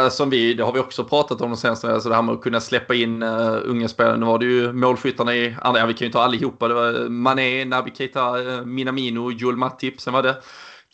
[0.03, 2.35] eh, som vi, det har vi också pratat om de senaste, alltså det här med
[2.35, 4.17] att kunna släppa in eh, unga spelare.
[4.17, 6.67] Nu var det ju målskyttarna i andra, ja vi kan ju ta allihopa.
[6.67, 10.01] Det var eh, Mané, Naby Keita, eh, Minamino, Joel Matip.
[10.01, 10.35] Sen var det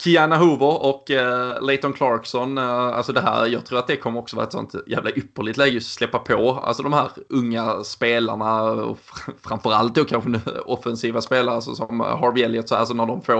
[0.04, 2.58] Kiana Hoover och eh, Leighton Clarkson.
[2.58, 5.56] Eh, alltså det här, jag tror att det kommer också vara ett sånt jävla ypperligt
[5.56, 6.52] läge att släppa på.
[6.64, 8.98] Alltså de här unga spelarna och
[9.42, 13.34] framförallt då kanske offensiva spelare alltså som eh, Harvey Elliott, alltså när de får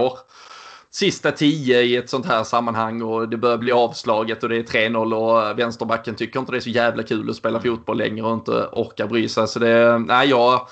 [0.93, 4.89] sista tio i ett sånt här sammanhang och det börjar bli avslaget och det är
[4.89, 8.33] 3-0 och vänsterbacken tycker inte det är så jävla kul att spela fotboll längre och
[8.33, 9.47] inte orkar bry sig.
[9.47, 10.67] Så det, nej, jag,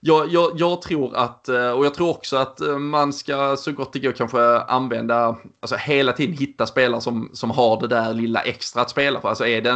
[0.00, 3.98] jag, jag, jag, tror att, och jag tror också att man ska så gott det
[3.98, 8.82] går kanske använda, alltså hela tiden hitta spelare som, som har det där lilla extra
[8.82, 9.28] att spela för.
[9.28, 9.70] Alltså är det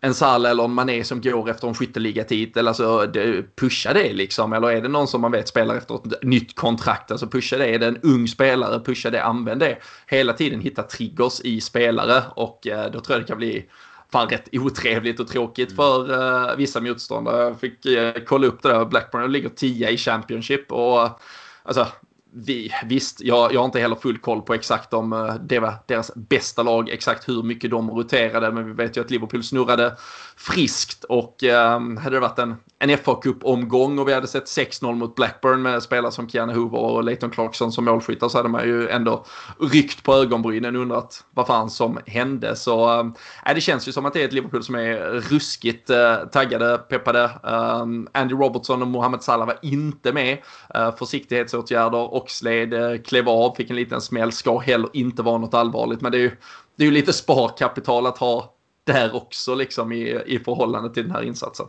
[0.00, 4.52] en Salah eller en Mané som går efter en skytteligatitel, alltså det, pusha det liksom.
[4.52, 7.74] Eller är det någon som man vet spelar efter ett nytt kontrakt, alltså pusha det.
[7.74, 9.78] Är det en ung spelare, pusha det, använd det.
[10.06, 13.66] Hela tiden hitta triggers i spelare och eh, då tror jag det kan bli
[14.12, 17.42] fan rätt otrevligt och tråkigt för uh, vissa motståndare.
[17.42, 21.20] Jag fick uh, kolla upp det där, Blackburn ligger 10 i Championship och
[21.62, 21.86] alltså
[22.32, 25.74] vi, visst, jag, jag har inte heller full koll på exakt om eh, det var
[25.86, 29.96] deras bästa lag, exakt hur mycket de roterade, men vi vet ju att Liverpool snurrade
[30.36, 34.94] friskt och eh, hade det varit en, en fa Cup-omgång och vi hade sett 6-0
[34.94, 38.64] mot Blackburn med spelare som Keanu Hoover och Leighton Clarkson som målskyttar så hade man
[38.64, 39.24] ju ändå
[39.58, 42.56] ryckt på ögonbrynen och undrat vad fan som hände.
[42.56, 43.00] Så
[43.46, 44.96] äh, det känns ju som att det är ett Liverpool som är
[45.30, 47.24] ruskigt äh, taggade, peppade.
[47.24, 50.38] Äh, Andy Robertson och Mohamed Salah var inte med.
[50.74, 55.54] Äh, försiktighetsåtgärder, Oxlade äh, klev av, fick en liten smäll, ska heller inte vara något
[55.54, 56.00] allvarligt.
[56.00, 56.36] Men det är ju,
[56.76, 61.12] det är ju lite sparkapital att ha där också liksom i, i förhållande till den
[61.12, 61.66] här insatsen.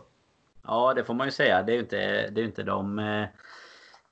[0.66, 1.62] Ja, det får man ju säga.
[1.62, 3.26] Det är ju inte, det är inte de eh,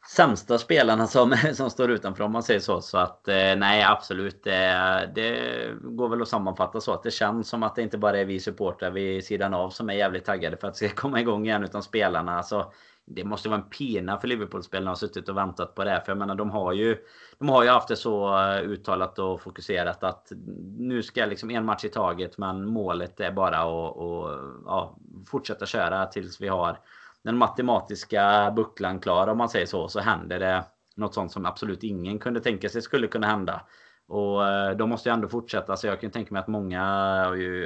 [0.09, 2.81] sämsta spelarna som, som står utanför om man säger så.
[2.81, 4.45] Så att eh, nej, absolut.
[4.45, 8.19] Det, det går väl att sammanfatta så att det känns som att det inte bara
[8.19, 11.21] är vi supportrar vid sidan av som är jävligt taggade för att det ska komma
[11.21, 11.65] igång igen.
[11.65, 12.73] Utan spelarna, alltså
[13.15, 16.03] det måste vara en pena för Liverpool-spelarna att ha suttit och väntat på det.
[16.05, 16.97] För jag menar, de har ju,
[17.39, 20.33] de har ju haft det så eh, uttalat och fokuserat att
[20.79, 22.39] nu ska liksom en match i taget.
[22.39, 24.31] Men målet är bara att och,
[24.67, 26.79] ja, fortsätta köra tills vi har
[27.23, 29.89] den matematiska bucklan klar om man säger så.
[29.89, 30.65] Så händer det
[30.97, 33.61] något sånt som absolut ingen kunde tänka sig skulle kunna hända.
[34.09, 35.77] Och eh, de måste ju ändå fortsätta.
[35.77, 36.83] Så jag kan tänka mig att många,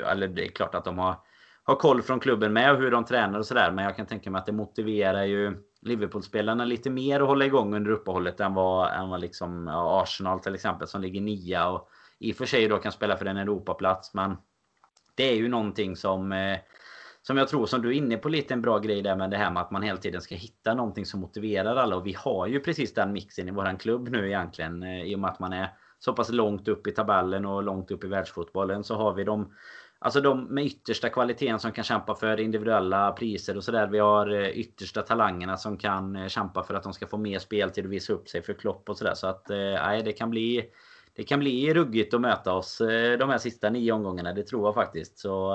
[0.07, 1.16] eller det är klart att de har
[1.64, 3.70] har koll från klubben med och hur de tränar och sådär.
[3.70, 7.74] Men jag kan tänka mig att det motiverar ju Liverpool-spelarna lite mer att hålla igång
[7.74, 11.88] under uppehållet än vad, än vad liksom, ja, Arsenal till exempel som ligger nia och
[12.18, 14.14] i och för sig då kan spela för en Europaplats.
[14.14, 14.37] Men
[15.14, 16.59] det är ju någonting som eh,
[17.27, 19.37] som jag tror som du är inne på lite en bra grej där med det
[19.37, 21.96] här med att man hela tiden ska hitta någonting som motiverar alla.
[21.96, 24.83] Och vi har ju precis den mixen i våran klubb nu egentligen.
[24.83, 27.90] Eh, I och med att man är så pass långt upp i tabellen och långt
[27.90, 29.53] upp i världsfotbollen så har vi de
[30.05, 33.87] Alltså de med yttersta kvaliteten som kan kämpa för individuella priser och sådär.
[33.87, 37.38] Vi har eh, yttersta talangerna som kan eh, kämpa för att de ska få mer
[37.38, 39.14] speltid och visa upp sig för Klopp och sådär.
[39.14, 40.71] Så att eh, nej, det kan bli
[41.14, 42.79] det kan bli ruggigt att möta oss
[43.19, 44.33] de här sista nio omgångarna.
[44.33, 45.19] Det tror jag faktiskt.
[45.19, 45.53] Så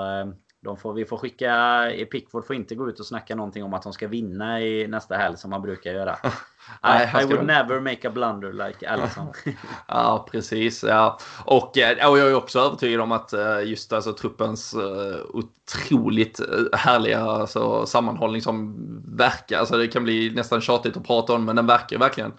[0.62, 1.84] de får, vi får skicka...
[2.10, 5.16] Pickford får inte gå ut och snacka någonting om att de ska vinna i nästa
[5.16, 6.16] helg som man brukar göra.
[6.84, 9.32] I, I would never make a blunder like Allison.
[9.88, 10.82] ja, precis.
[10.82, 11.18] Ja.
[11.44, 14.74] Och, eh, och jag är också övertygad om att eh, just alltså, truppens
[15.28, 16.40] otroligt
[16.72, 18.76] härliga alltså, sammanhållning som
[19.16, 22.32] verkar, alltså det kan bli nästan tjatigt att prata om, men den verkar verkligen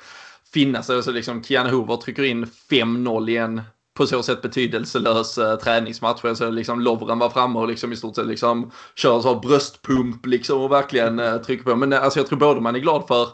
[0.54, 0.90] finnas.
[0.90, 3.62] Alltså, liksom, Kian Hoover trycker in 5-0 i en
[3.94, 6.22] på så sätt betydelselös eh, träningsmatch.
[6.36, 10.62] Så liksom, Lovren var framme och liksom, i stort sett liksom, kör så bröstpump liksom,
[10.62, 11.76] och verkligen eh, trycker på.
[11.76, 13.28] Men eh, alltså, jag tror både man är glad för,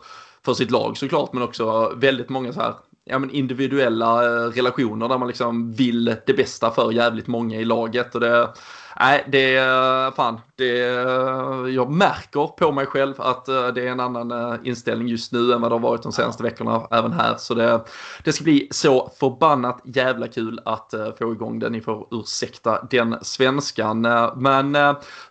[0.45, 2.73] för sitt lag såklart, men också väldigt många så här
[3.07, 7.65] ja, men individuella eh, relationer där man liksom vill det bästa för jävligt många i
[7.65, 8.15] laget.
[8.15, 8.49] Och det,
[8.99, 13.87] nej, det är eh, fan, det, eh, jag märker på mig själv att eh, det
[13.87, 17.13] är en annan inställning just nu än vad det har varit de senaste veckorna även
[17.13, 17.35] här.
[17.37, 17.85] Så det,
[18.23, 21.71] det ska bli så förbannat jävla kul att få igång den.
[21.71, 24.01] Ni får ursäkta den svenskan.
[24.35, 24.77] Men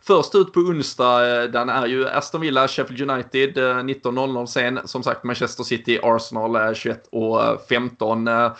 [0.03, 4.81] först ut på onsdag, den är ju Aston Villa, Sheffield United 19.00 sen.
[4.85, 8.55] Som sagt Manchester City, Arsenal 21.15.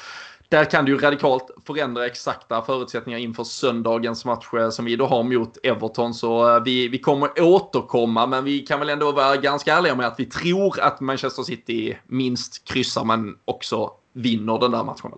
[0.49, 5.07] Där kan du ju radikalt förändra exakta förutsättningar inför söndagens match eh, som vi då
[5.07, 6.15] har mot Everton.
[6.15, 10.07] Så eh, vi, vi kommer återkomma, men vi kan väl ändå vara ganska ärliga med
[10.07, 15.13] att vi tror att Manchester City minst kryssar, men också vinner den där matchen.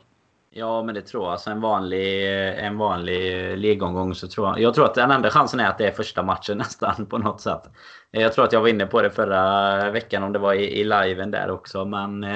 [0.51, 1.33] Ja, men det tror jag.
[1.33, 4.61] Alltså en vanlig, eh, en vanlig ligomgång så tror jag...
[4.61, 7.41] Jag tror att den enda chansen är att det är första matchen nästan på något
[7.41, 7.63] sätt.
[8.11, 10.85] Jag tror att jag var inne på det förra veckan om det var i, i
[10.85, 12.27] liven där också, men...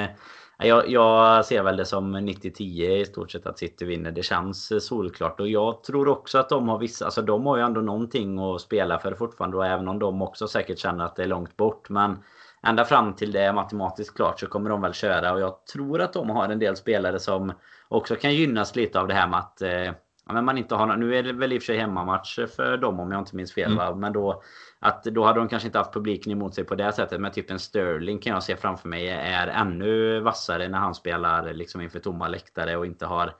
[0.65, 4.11] Jag, jag, ser väl det som 90-10 i stort sett att City vinner.
[4.11, 5.41] Det känns solklart.
[5.41, 7.05] Och jag tror också att de har vissa...
[7.05, 9.57] Alltså de har ju ändå någonting att spela för fortfarande.
[9.57, 11.89] Och även om de också säkert känner att det är långt bort.
[11.89, 12.19] Men
[12.63, 15.33] ända fram till det är matematiskt klart så kommer de väl köra.
[15.33, 17.53] Och jag tror att de har en del spelare som
[17.89, 19.63] också kan gynnas lite av det här med att...
[19.63, 19.93] Eh,
[20.33, 23.01] men man inte har, nu är det väl i och för sig hemmamatch för dem
[23.01, 23.73] om jag inte minns fel.
[23.73, 24.01] Mm.
[24.01, 24.43] Men då
[24.83, 27.21] att då hade de kanske inte haft publiken emot sig på det sättet.
[27.21, 31.55] Men typ en Sterling kan jag se framför mig är ännu vassare när han spelar
[31.55, 33.35] liksom inför tomma läktare och inte har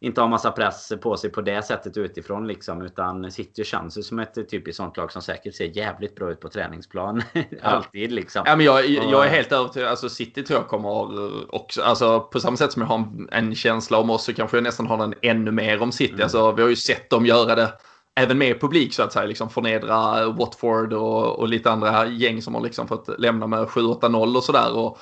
[0.00, 2.82] inte har massa press på sig på det sättet utifrån liksom.
[2.82, 6.40] Utan City känns ju som ett typiskt sånt lag som säkert ser jävligt bra ut
[6.40, 7.22] på träningsplan.
[7.62, 8.42] Alltid liksom.
[8.46, 9.88] Ja, men jag, jag är helt övertygad.
[9.88, 13.98] Alltså City tror jag kommer också, alltså på samma sätt som jag har en känsla
[13.98, 16.12] om oss så kanske jag nästan har den ännu mer om City.
[16.12, 16.22] Mm.
[16.22, 17.72] Alltså vi har ju sett dem göra det
[18.18, 22.54] även med publik så att säga, liksom förnedra Watford och, och lite andra gäng som
[22.54, 24.92] har liksom fått lämna med 7-8-0 och sådär.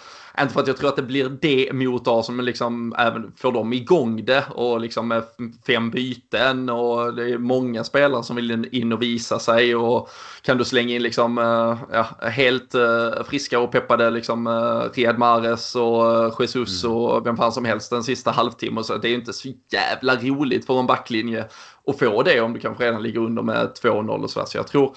[0.41, 3.53] Inte för att jag tror att det blir det mot Arsenal, men liksom även får
[3.53, 5.23] de igång det och liksom med
[5.67, 10.11] fem byten och det är många spelare som vill in och visa sig och
[10.43, 14.49] kan du slänga in liksom eh, ja, helt uh, friska och peppade liksom
[14.95, 16.97] Riyad Mahrez och Jesus mm.
[16.97, 20.17] och vem fan som helst den sista halvtimmen så det är ju inte så jävla
[20.17, 21.45] roligt för en backlinje
[21.87, 24.47] att få det om du kanske redan ligger under med 2-0 och sådär.
[24.47, 24.97] Så jag tror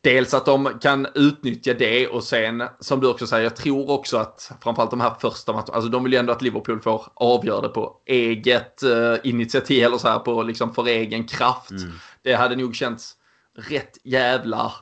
[0.00, 4.16] Dels att de kan utnyttja det och sen som du också säger, jag tror också
[4.16, 7.60] att framförallt de här första matcherna, alltså de vill ju ändå att Liverpool får avgöra
[7.60, 11.70] det på eget uh, initiativ eller så här på liksom för egen kraft.
[11.70, 11.92] Mm.
[12.22, 13.12] Det hade nog känts
[13.56, 14.72] rätt jävla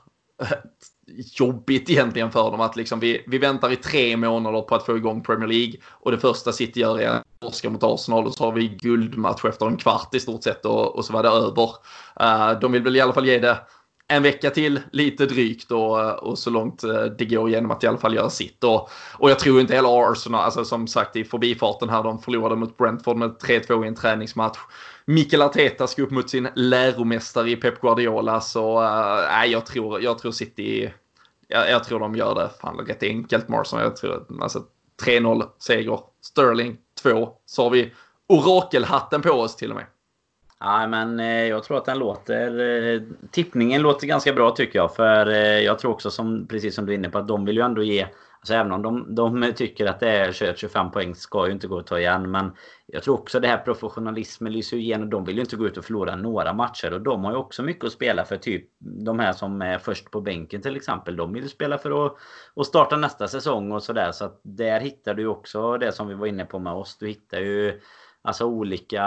[0.42, 0.48] uh,
[1.14, 4.96] jobbigt egentligen för dem att liksom vi, vi väntar i tre månader på att få
[4.96, 8.44] igång Premier League och det första City gör är att torska mot Arsenal och så
[8.44, 11.70] har vi guldmatch efter en kvart i stort sett och, och så var det över.
[12.20, 13.58] Uh, de vill väl i alla fall ge det
[14.08, 17.86] en vecka till, lite drygt och, och så långt eh, det går genom att i
[17.86, 18.64] alla fall göra sitt.
[18.64, 22.56] Och, och jag tror inte heller Arsenal, alltså som sagt i förbifarten här, de förlorade
[22.56, 24.58] mot Brentford med 3-2 i en träningsmatch.
[25.04, 30.18] Mikael Arteta ska upp mot sin läromästare i Pep Guardiola, så äh, jag, tror, jag
[30.18, 30.92] tror City,
[31.48, 33.80] jag, jag tror de gör det fan rätt enkelt, Marson.
[33.80, 34.62] Jag tror alltså
[35.04, 37.92] 3-0 seger, Sterling 2, så har vi
[38.26, 39.86] orakelhatten på oss till och med.
[40.60, 42.60] Ja, men eh, jag tror att den låter...
[42.60, 44.94] Eh, tippningen låter ganska bra tycker jag.
[44.94, 47.56] För eh, jag tror också, som, precis som du är inne på, att de vill
[47.56, 48.06] ju ändå ge...
[48.40, 51.78] Alltså även om de, de tycker att det är 25 poäng ska ju inte gå
[51.78, 52.30] att ta igen.
[52.30, 52.52] Men
[52.86, 55.10] jag tror också det här professionalismen lyser igenom.
[55.10, 56.92] De vill ju inte gå ut och förlora några matcher.
[56.92, 58.36] Och de har ju också mycket att spela för.
[58.36, 61.16] Typ de här som är först på bänken till exempel.
[61.16, 62.16] De vill ju spela för att,
[62.56, 64.12] att starta nästa säsong och sådär.
[64.12, 66.96] Så att där hittar du också det som vi var inne på med oss.
[66.98, 67.80] Du hittar ju
[68.26, 69.04] Alltså olika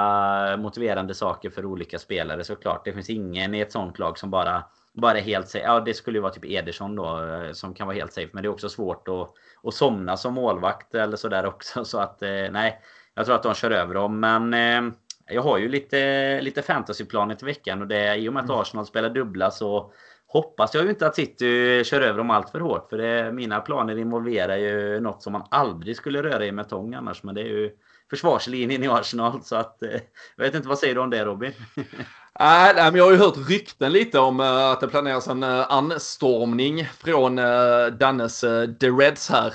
[0.58, 2.86] motiverande saker för olika spelare såklart.
[2.86, 5.66] Det finns ingen i ett sånt lag som bara, bara är helt safe.
[5.66, 8.30] Ja, det skulle ju vara typ Ederson då eh, som kan vara helt safe.
[8.34, 9.32] Men det är också svårt att,
[9.64, 11.86] att somna som målvakt eller sådär också.
[11.86, 12.82] Så att eh, nej,
[13.14, 14.20] jag tror att de kör över dem.
[14.20, 14.94] Men eh,
[15.28, 18.62] jag har ju lite, lite fantasyplaner till veckan och det i och med att mm.
[18.62, 19.92] Arsenal spelar dubbla så
[20.28, 22.90] hoppas jag ju inte att City kör över dem allt för hårt.
[22.90, 26.94] För det, mina planer involverar ju något som man aldrig skulle röra i med tång
[26.94, 27.24] annars.
[27.24, 27.72] Men det är ju
[28.10, 29.44] försvarslinjen i Arsenal.
[29.44, 29.90] Så att, eh,
[30.36, 31.52] jag vet inte, vad säger du om det Robin?
[32.40, 35.66] Nej, men jag har ju hört rykten lite om uh, att det planeras en uh,
[35.72, 37.36] anstormning från
[38.00, 38.42] Dannes
[38.80, 39.54] The Reds här.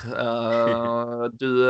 [1.38, 1.66] du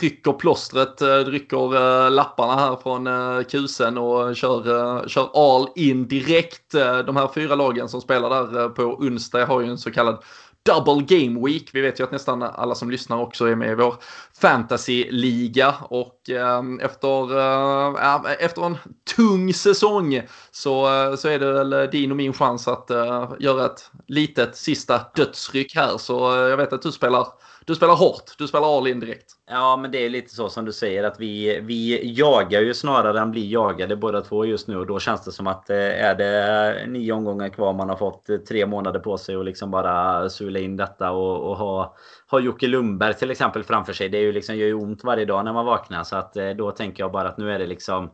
[0.00, 6.72] rycker plåstret, du rycker lapparna här från kusen och kör, kör all in direkt.
[7.06, 10.24] de här fyra lagen som spelar där på onsdag har ju en så kallad
[10.66, 11.70] double game week.
[11.72, 13.94] Vi vet ju att nästan alla som lyssnar också är med i vår
[14.40, 18.76] fantasy-liga och eh, efter, eh, efter en
[19.16, 23.66] tung säsong så, eh, så är det väl din och min chans att eh, göra
[23.66, 25.98] ett litet sista dödsryck här.
[25.98, 27.26] Så eh, jag vet att du spelar
[27.66, 29.32] du spelar hårt, du spelar all in direkt.
[29.50, 33.20] Ja, men det är lite så som du säger att vi, vi jagar ju snarare
[33.20, 36.14] än blir jagade båda två just nu och då känns det som att eh, är
[36.14, 40.28] det nio omgångar kvar man har fått eh, tre månader på sig och liksom bara
[40.30, 41.96] sula in detta och, och ha,
[42.30, 44.08] ha Jocke Lundberg till exempel framför sig.
[44.08, 46.50] Det är ju liksom, gör ju ont varje dag när man vaknar så att eh,
[46.50, 48.10] då tänker jag bara att nu är det liksom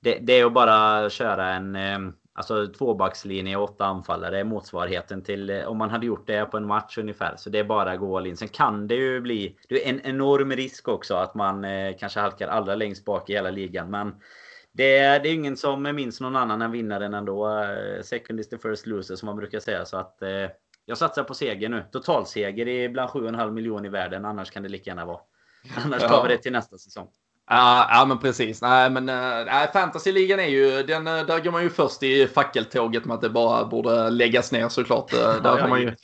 [0.00, 1.98] det, det är att bara köra en eh,
[2.34, 6.56] Alltså tvåbackslinje och åtta anfallare är motsvarigheten till eh, om man hade gjort det på
[6.56, 7.36] en match ungefär.
[7.36, 8.36] Så det är bara att gå all in.
[8.36, 12.20] Sen kan det ju bli det är en enorm risk också att man eh, kanske
[12.20, 13.90] halkar allra längst bak i hela ligan.
[13.90, 14.14] Men
[14.72, 17.48] det, det är ingen som minns någon annan än vinnaren ändå.
[17.48, 19.84] Eh, second is the first loser som man brukar säga.
[19.84, 20.48] Så att eh,
[20.84, 21.84] jag satsar på seger nu.
[21.92, 24.24] Totalseger är bland 7,5 miljoner i världen.
[24.24, 25.20] Annars kan det lika gärna vara.
[25.84, 27.08] Annars tar vi det till nästa säsong.
[27.52, 28.62] Ja, ja men precis.
[28.62, 33.04] Nej, men äh, fantasyligan är ju, den, eh, där går man ju först i fackeltåget
[33.04, 35.10] med att det bara borde läggas ner såklart.
[35.10, 35.94] Där ja, har man ju,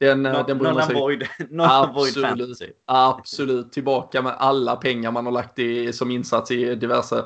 [0.00, 1.26] den, no, den någon avoid,
[1.58, 7.24] absolut, absolut tillbaka med alla pengar man har lagt i, som insats i diverse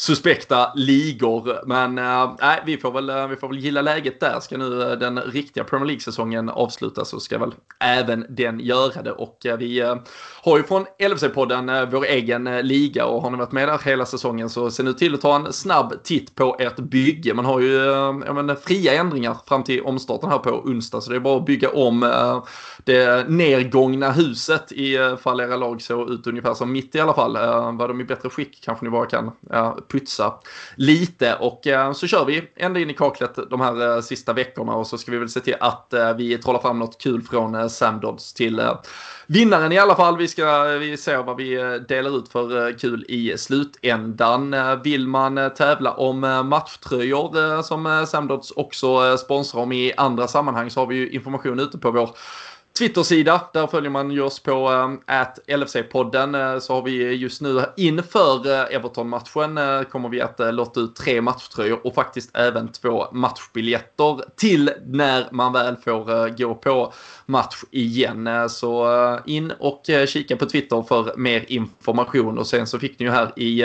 [0.00, 1.66] suspekta ligor.
[1.66, 2.30] Men äh,
[2.66, 4.40] vi, får väl, eh, vi får väl gilla läget där.
[4.40, 9.12] Ska nu eh, den riktiga Premier League-säsongen avslutas så ska väl även den göra det.
[9.12, 9.96] Och äh, vi
[10.42, 14.50] har ju från LFC-podden vår egen liga och har ni varit med där hela säsongen
[14.50, 17.34] så se nu till att ta en snabb titt på ert bygge.
[17.34, 21.16] Man har ju äh, men, fria ändringar fram till omstarten här på onsdag så det
[21.16, 22.00] är bara att bygga om
[22.84, 27.32] det nedgångna huset ifall era lag såg ut ungefär som mitt i alla fall.
[27.76, 29.30] Var de i bättre skick kanske ni bara kan
[29.90, 30.34] putsa
[30.76, 34.74] lite och eh, så kör vi ända in i kaklet de här eh, sista veckorna
[34.74, 37.70] och så ska vi väl se till att eh, vi trollar fram något kul från
[37.70, 38.62] Sam Dodds till
[39.26, 40.16] vinnaren i alla fall.
[40.16, 44.56] Vi ska vi se vad vi delar ut för kul i slutändan.
[44.84, 50.86] Vill man tävla om matchtröjor som Samdods också sponsrar om i andra sammanhang så har
[50.86, 52.10] vi ju information ute på vår
[52.80, 53.40] Twitter-sida.
[53.52, 56.54] Där följer man oss på ehm, att LFC-podden.
[56.54, 60.96] Eh, så har vi just nu inför eh, Everton-matchen eh, kommer vi att lotta ut
[60.96, 66.92] tre matchtröjor och faktiskt även två matchbiljetter till när man väl får gå på
[67.26, 68.48] match igen.
[68.48, 73.12] så in och kika på Twitter för mer information och sen så fick ni ju
[73.12, 73.62] här i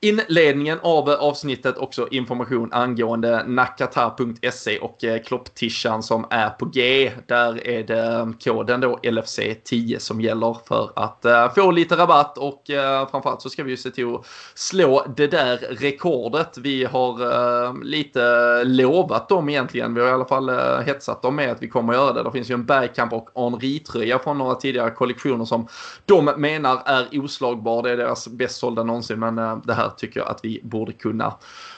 [0.00, 7.12] inledningen av avsnittet också information angående nakata.se och eh, klopptishan som är på G.
[7.26, 12.38] Där är det eh, koden då LFC10 som gäller för att eh, få lite rabatt
[12.38, 12.62] och
[13.10, 16.58] framförallt så ska vi ju se till att slå det där rekordet.
[16.58, 19.94] Vi har lite lovat dem egentligen.
[19.94, 20.50] Vi har i alla fall
[20.84, 22.22] hetsat dem med att vi kommer att göra det.
[22.22, 25.68] Det finns ju en Bergkamp och Henri-tröja från några tidigare kollektioner som
[26.04, 27.82] de menar är oslagbar.
[27.82, 29.34] Det är deras bäst sålda någonsin men
[29.64, 31.34] det här tycker jag att vi borde kunna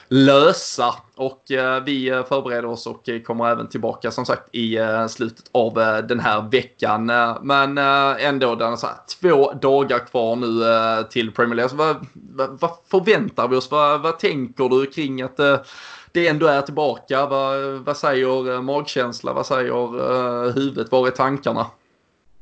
[0.07, 0.95] lösa.
[1.15, 5.45] Och eh, vi eh, förbereder oss och kommer även tillbaka som sagt i eh, slutet
[5.51, 5.73] av
[6.07, 7.05] den här veckan.
[7.41, 7.77] Men
[8.17, 10.63] ändå, det är så här, två dagar kvar nu
[11.09, 11.63] till Premier League.
[11.63, 13.71] Alltså, vad, vad, vad, förväntar vi oss?
[13.71, 15.37] Vad, vad tänker du kring att
[16.11, 17.25] det ändå är tillbaka?
[17.25, 19.33] Vad, vad säger magkänsla?
[19.33, 20.91] Vad säger huvudet?
[20.91, 21.65] Var är tankarna?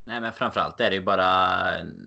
[0.10, 1.28] Nej men framförallt är det ju bara...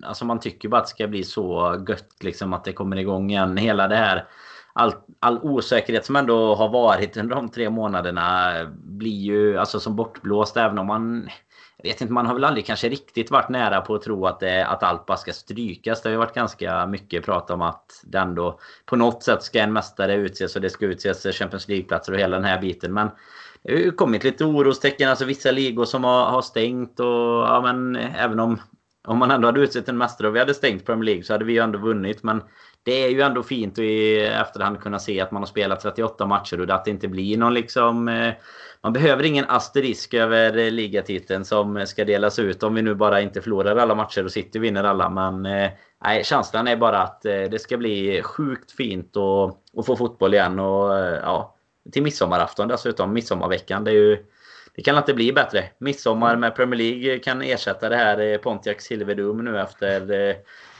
[0.03, 3.31] Alltså man tycker bara att det ska bli så gött liksom att det kommer igång
[3.31, 3.57] igen.
[3.57, 4.27] Hela det här...
[4.73, 9.95] All, all osäkerhet som ändå har varit under de tre månaderna blir ju alltså som
[9.95, 11.29] bortblåst även om man...
[11.77, 14.39] Jag vet inte, man har väl aldrig kanske riktigt varit nära på att tro att,
[14.39, 16.01] det, att allt bara ska strykas.
[16.01, 19.59] Det har ju varit ganska mycket prat om att det ändå på något sätt ska
[19.59, 22.93] en mästare utses och det ska utses Champions League-platser och hela den här biten.
[22.93, 23.09] Men
[23.63, 25.09] det har ju kommit lite orostecken.
[25.09, 28.59] Alltså vissa ligor som har, har stängt och ja men även om
[29.07, 31.45] om man ändå hade utsett en mästare och vi hade stängt Premier League så hade
[31.45, 32.23] vi ju ändå vunnit.
[32.23, 32.41] Men
[32.83, 36.25] det är ju ändå fint att i efterhand kunna se att man har spelat 38
[36.25, 38.07] matcher och att det inte blir någon liksom...
[38.07, 38.33] Eh,
[38.81, 43.41] man behöver ingen asterisk över ligatiteln som ska delas ut om vi nu bara inte
[43.41, 45.09] förlorar alla matcher och City vinner alla.
[45.09, 45.71] Men eh,
[46.03, 50.59] nej, känslan är bara att eh, det ska bli sjukt fint att få fotboll igen.
[50.59, 50.93] Och
[51.23, 51.55] ja,
[51.91, 53.83] till midsommarafton dessutom, midsommarveckan.
[53.83, 54.25] Det, är ju,
[54.75, 55.69] det kan inte bli bättre.
[55.77, 60.35] Midsommar med Premier League kan ersätta det här eh, Pontiac Silverdome nu efter eh,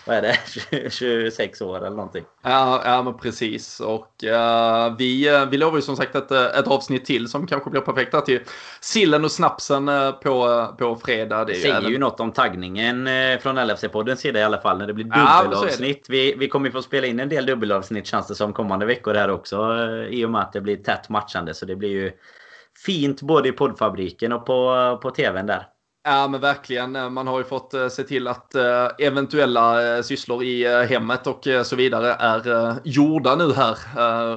[0.06, 2.24] vad är det, 26 år eller någonting.
[2.42, 3.80] Ja, ja men precis.
[3.80, 7.70] Och uh, vi, uh, vi lovar ju som sagt ett, ett avsnitt till som kanske
[7.70, 8.40] blir perfekta till
[8.82, 9.86] sillen och snapsen
[10.24, 11.46] på, på fredag.
[11.46, 13.10] Det säger ju något om taggningen
[13.42, 16.06] från LFC-poddens sida i alla fall när det blir dubbelavsnitt.
[16.08, 19.14] Ja, vi, vi kommer få spela in en del dubbelavsnitt känns det som kommande veckor
[19.14, 19.78] här också
[20.10, 21.54] i och med att det blir tätt matchande.
[21.54, 22.12] Så det blir ju
[22.86, 25.68] fint både i poddfabriken och på, på tvn där.
[26.06, 26.96] Ja men verkligen.
[26.96, 31.48] Eh, man har ju fått eh, se till att eh, eventuella sysslor i hemmet och
[31.64, 33.78] så vidare är gjorda nu här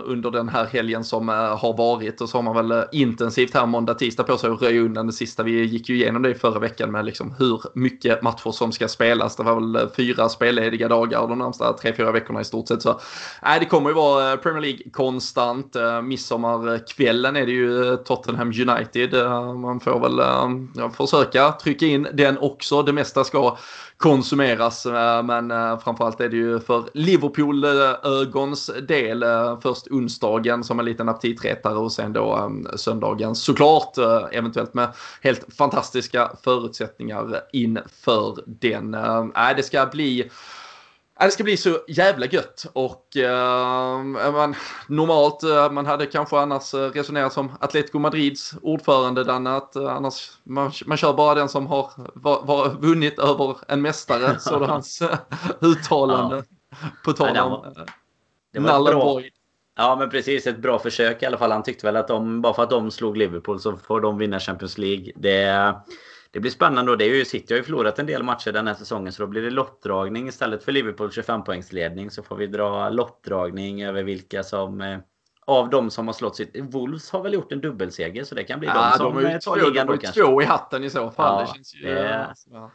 [0.04, 2.20] under den här helgen som har varit.
[2.20, 5.12] Och så har man väl intensivt här måndag, tisdag på sig att röja undan det
[5.12, 5.42] sista.
[5.42, 9.36] Vi gick ju igenom det förra veckan med liksom hur mycket matcher som ska spelas.
[9.36, 12.82] Det var väl fyra spellediga dagar de närmsta tre, fyra veckorna i stort sett.
[12.82, 13.00] Så
[13.42, 15.76] nej, det kommer ju vara Premier League konstant.
[16.02, 19.14] Midsommarkvällen är det ju Tottenham United.
[19.60, 22.82] Man får väl försöka trycka in den också.
[22.82, 23.56] Det mesta ska
[23.96, 24.86] konsumeras.
[24.86, 30.84] Eh, men eh, framförallt är det ju för Liverpool-ögons del eh, först onsdagen som en
[30.84, 33.98] liten aptitretare och sen då söndagen såklart
[34.32, 34.88] eventuellt med
[35.22, 38.94] helt fantastiska förutsättningar inför den.
[38.94, 40.30] Äh, det ska bli
[41.24, 44.02] det ska bli så jävla gött och uh,
[44.32, 44.54] man,
[44.88, 49.96] normalt, uh, man hade kanske annars uh, resonerat som Atletico Madrids ordförande Danne, att uh,
[49.96, 54.58] annars man, man kör bara den som har var, var vunnit över en mästare, så
[54.58, 55.02] det hans
[55.60, 56.76] uttalande ja.
[57.04, 57.74] på tal om
[58.84, 59.20] bra.
[59.78, 61.52] Ja men precis, ett bra försök i alla fall.
[61.52, 64.40] Han tyckte väl att de, bara för att de slog Liverpool så får de vinna
[64.40, 65.12] Champions League.
[65.16, 65.74] Det
[66.36, 68.66] det blir spännande och det är ju, City har ju förlorat en del matcher den
[68.66, 72.46] här säsongen så då blir det lottdragning istället för Liverpool 25 poängsledning så får vi
[72.46, 74.98] dra lottdragning över vilka som eh,
[75.46, 76.56] av de som har slått sitt...
[76.60, 79.56] Wolves har väl gjort en dubbelseger så det kan bli ja, de som de tar
[79.56, 80.20] ligan då kanske.
[80.20, 81.40] två i hatten i så fall.
[81.40, 81.94] Ja, det känns ju...
[81.94, 82.70] Det, ja.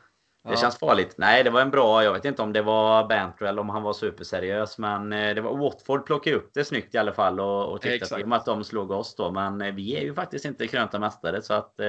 [0.50, 1.16] det känns farligt.
[1.18, 2.04] Nej, det var en bra...
[2.04, 4.78] Jag vet inte om det var banter eller om han var superseriös.
[4.78, 7.96] Men eh, det var Watford plockade upp det snyggt i alla fall och, och tyckte
[7.96, 8.26] Exakt.
[8.26, 9.32] att, att de slog oss då.
[9.32, 11.80] Men eh, vi är ju faktiskt inte krönta mästare så att...
[11.80, 11.88] Eh,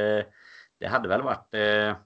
[0.83, 1.97] det hade väl varit eh,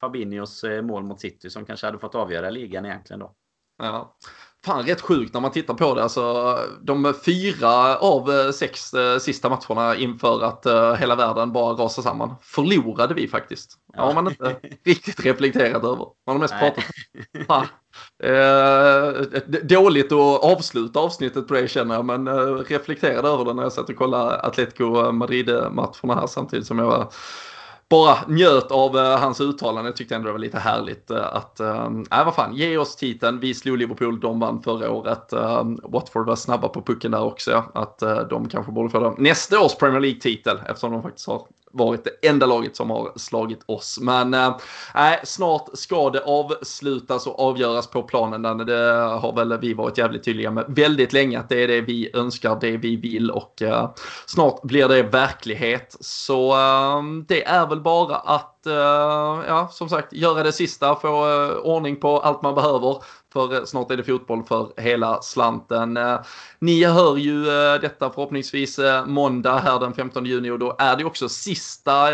[0.00, 3.32] Fabinhos eh, mål mot City som kanske hade fått avgöra ligan egentligen då.
[3.78, 4.16] Ja.
[4.64, 6.02] Fan rätt sjukt när man tittar på det.
[6.02, 10.66] Alltså, de fyra av eh, sex eh, sista matcherna inför att
[10.98, 13.78] hela världen bara rasar samman förlorade vi faktiskt.
[13.92, 14.02] Ja.
[14.02, 16.06] har man inte riktigt reflekterat över.
[16.26, 16.74] Man har mest Nej.
[17.46, 17.70] pratat.
[18.22, 23.62] Eh, dåligt att avsluta avsnittet på det känner jag, men eh, reflekterade över det när
[23.62, 27.08] jag satt och kollade Atletico Madrid-matcherna här samtidigt som jag var
[27.94, 29.88] bara njöt av uh, hans uttalande.
[29.88, 33.40] Jag tyckte ändå det var lite härligt uh, att, uh, vad fan, ge oss titeln.
[33.40, 35.32] Vi slog Liverpool, de vann förra året.
[35.32, 37.64] Uh, Watford var snabba på pucken där också.
[37.74, 42.04] Att uh, de kanske borde få nästa års Premier League-titel eftersom de faktiskt har varit
[42.04, 43.98] det enda laget som har slagit oss.
[44.00, 44.52] Men äh,
[45.24, 48.58] snart ska det avslutas och avgöras på planen.
[48.58, 51.80] Det eh, har väl vi varit jävligt tydliga med väldigt länge att det är det
[51.80, 53.90] vi önskar, det vi vill och äh,
[54.26, 55.96] snart blir det verklighet.
[56.00, 58.50] Så äh, det är väl bara att
[59.46, 61.08] ja, som sagt, göra det sista, få
[61.62, 63.02] ordning på allt man behöver.
[63.34, 65.96] För snart är det fotboll för hela slanten.
[65.96, 66.20] Eh,
[66.58, 70.96] ni hör ju eh, detta förhoppningsvis eh, måndag här den 15 juni och då är
[70.96, 72.08] det också sista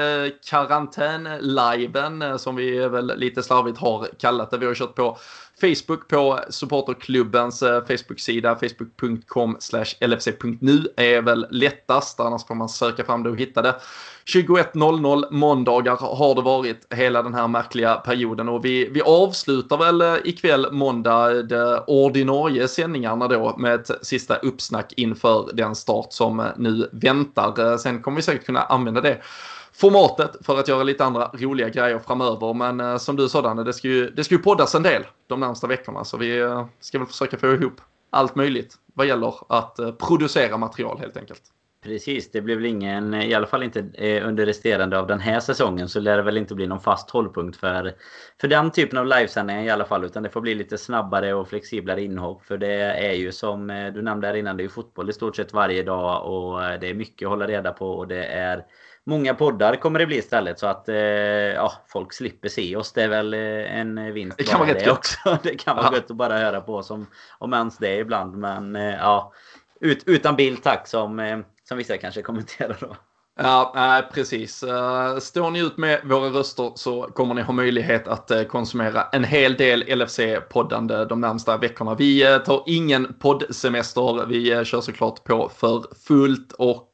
[0.50, 4.58] karantän-liven som vi väl lite slarvigt har kallat det.
[4.58, 5.18] Vi har kört på
[5.60, 9.56] Facebook på supporterklubbens eh, Facebook-sida, facebook.com
[10.00, 13.74] lfc.nu är väl lättast, annars får man söka fram det och hitta det.
[14.26, 20.00] 21.00 måndagar har det varit hela den här märkliga perioden och vi, vi avslutar väl
[20.00, 26.12] eh, ikväll måndag eh, de ordinarie sändningarna då med ett sista uppsnack inför den start
[26.12, 27.76] som nu väntar.
[27.76, 29.20] Sen kommer vi säkert kunna använda det
[29.72, 32.54] formatet för att göra lite andra roliga grejer framöver.
[32.54, 35.06] Men eh, som du sa Danne, det ska, ju, det ska ju poddas en del
[35.26, 39.34] de närmsta veckorna så vi eh, ska väl försöka få ihop allt möjligt vad gäller
[39.48, 41.42] att eh, producera material helt enkelt.
[41.82, 45.20] Precis, det blir väl ingen, eh, i alla fall inte eh, under resterande av den
[45.20, 47.94] här säsongen så lär det väl inte bli någon fast hållpunkt för,
[48.40, 50.04] för den typen av livesändningar i alla fall.
[50.04, 52.42] Utan det får bli lite snabbare och flexiblare inhopp.
[52.44, 55.12] För det är ju som eh, du nämnde här innan, det är ju fotboll i
[55.12, 58.64] stort sett varje dag och det är mycket att hålla reda på och det är
[59.10, 60.84] Många poddar kommer det bli istället så att
[61.54, 62.92] ja, folk slipper se oss.
[62.92, 64.38] Det är väl en vinst.
[64.38, 65.38] Det kan vara det också.
[65.42, 65.94] Det kan vara ja.
[65.94, 67.06] gött att bara höra på oss om,
[67.38, 68.36] om ens det ibland.
[68.36, 69.32] Men ja,
[69.80, 72.96] ut, utan bild tack som som vissa kanske kommenterar då.
[73.42, 74.62] Ja, nej, precis.
[74.62, 79.02] Eh, står ni ut med våra röster så kommer ni ha möjlighet att eh, konsumera
[79.12, 81.94] en hel del LFC-poddande de närmsta veckorna.
[81.94, 84.26] Vi eh, tar ingen poddsemester.
[84.26, 86.86] Vi kör såklart på för fullt och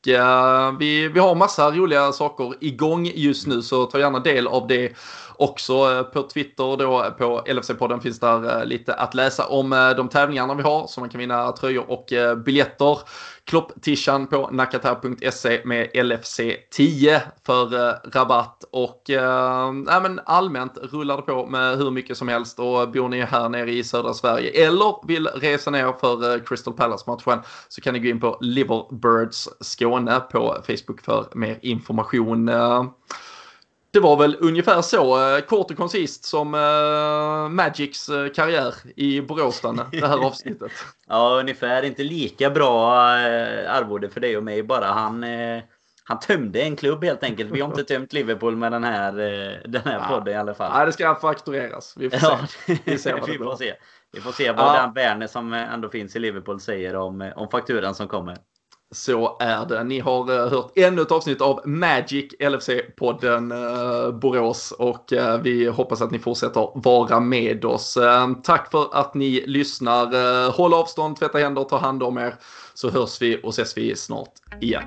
[0.78, 4.92] vi, vi har massa roliga saker igång just nu så ta gärna del av det
[5.38, 9.90] också eh, på Twitter då på LFC-podden finns där eh, lite att läsa om eh,
[9.90, 12.12] de tävlingarna vi har så man kan vinna tröjor och
[12.44, 12.98] biljetter.
[13.44, 17.66] Klopptishan på nakata.se med LFC10 för
[18.14, 23.08] rabatt och äh, men allmänt rullar det på med hur mycket som helst och bor
[23.08, 27.94] ni här nere i södra Sverige eller vill resa ner för Crystal Palace-matchen så kan
[27.94, 32.50] ni gå in på Liverbirds Skåne på Facebook för mer information.
[33.96, 39.20] Det var väl ungefär så eh, kort och koncist som uh, Magics uh, karriär i
[39.20, 39.60] Borås
[39.92, 40.72] det här avsnittet.
[41.06, 41.82] ja, ungefär.
[41.82, 42.92] Inte lika bra
[43.68, 44.86] arvode för dig och mig bara.
[44.86, 45.24] Han,
[46.04, 47.50] han tömde en klubb helt enkelt.
[47.50, 49.12] Vi har inte tömt Liverpool med den här,
[49.68, 50.06] den här ja.
[50.08, 50.72] podden i alla fall.
[50.72, 51.94] Nej, det ska faktureras.
[51.96, 52.78] Vi får se.
[52.84, 53.74] Vi, ser vi får se.
[54.12, 54.82] Vi får se vad ja.
[54.82, 58.36] den Werner som ändå finns i Liverpool säger om, om fakturan som kommer.
[58.94, 59.84] Så är det.
[59.84, 65.66] Ni har eh, hört ännu ett avsnitt av Magic LFC-podden eh, Borås och eh, vi
[65.66, 67.98] hoppas att ni fortsätter vara med oss.
[68.42, 70.50] tack för att ni lyssnar.
[70.50, 72.34] håll avstånd, tvätta händer, ta hand om er
[72.74, 74.84] så hörs vi och ses vi snart igen.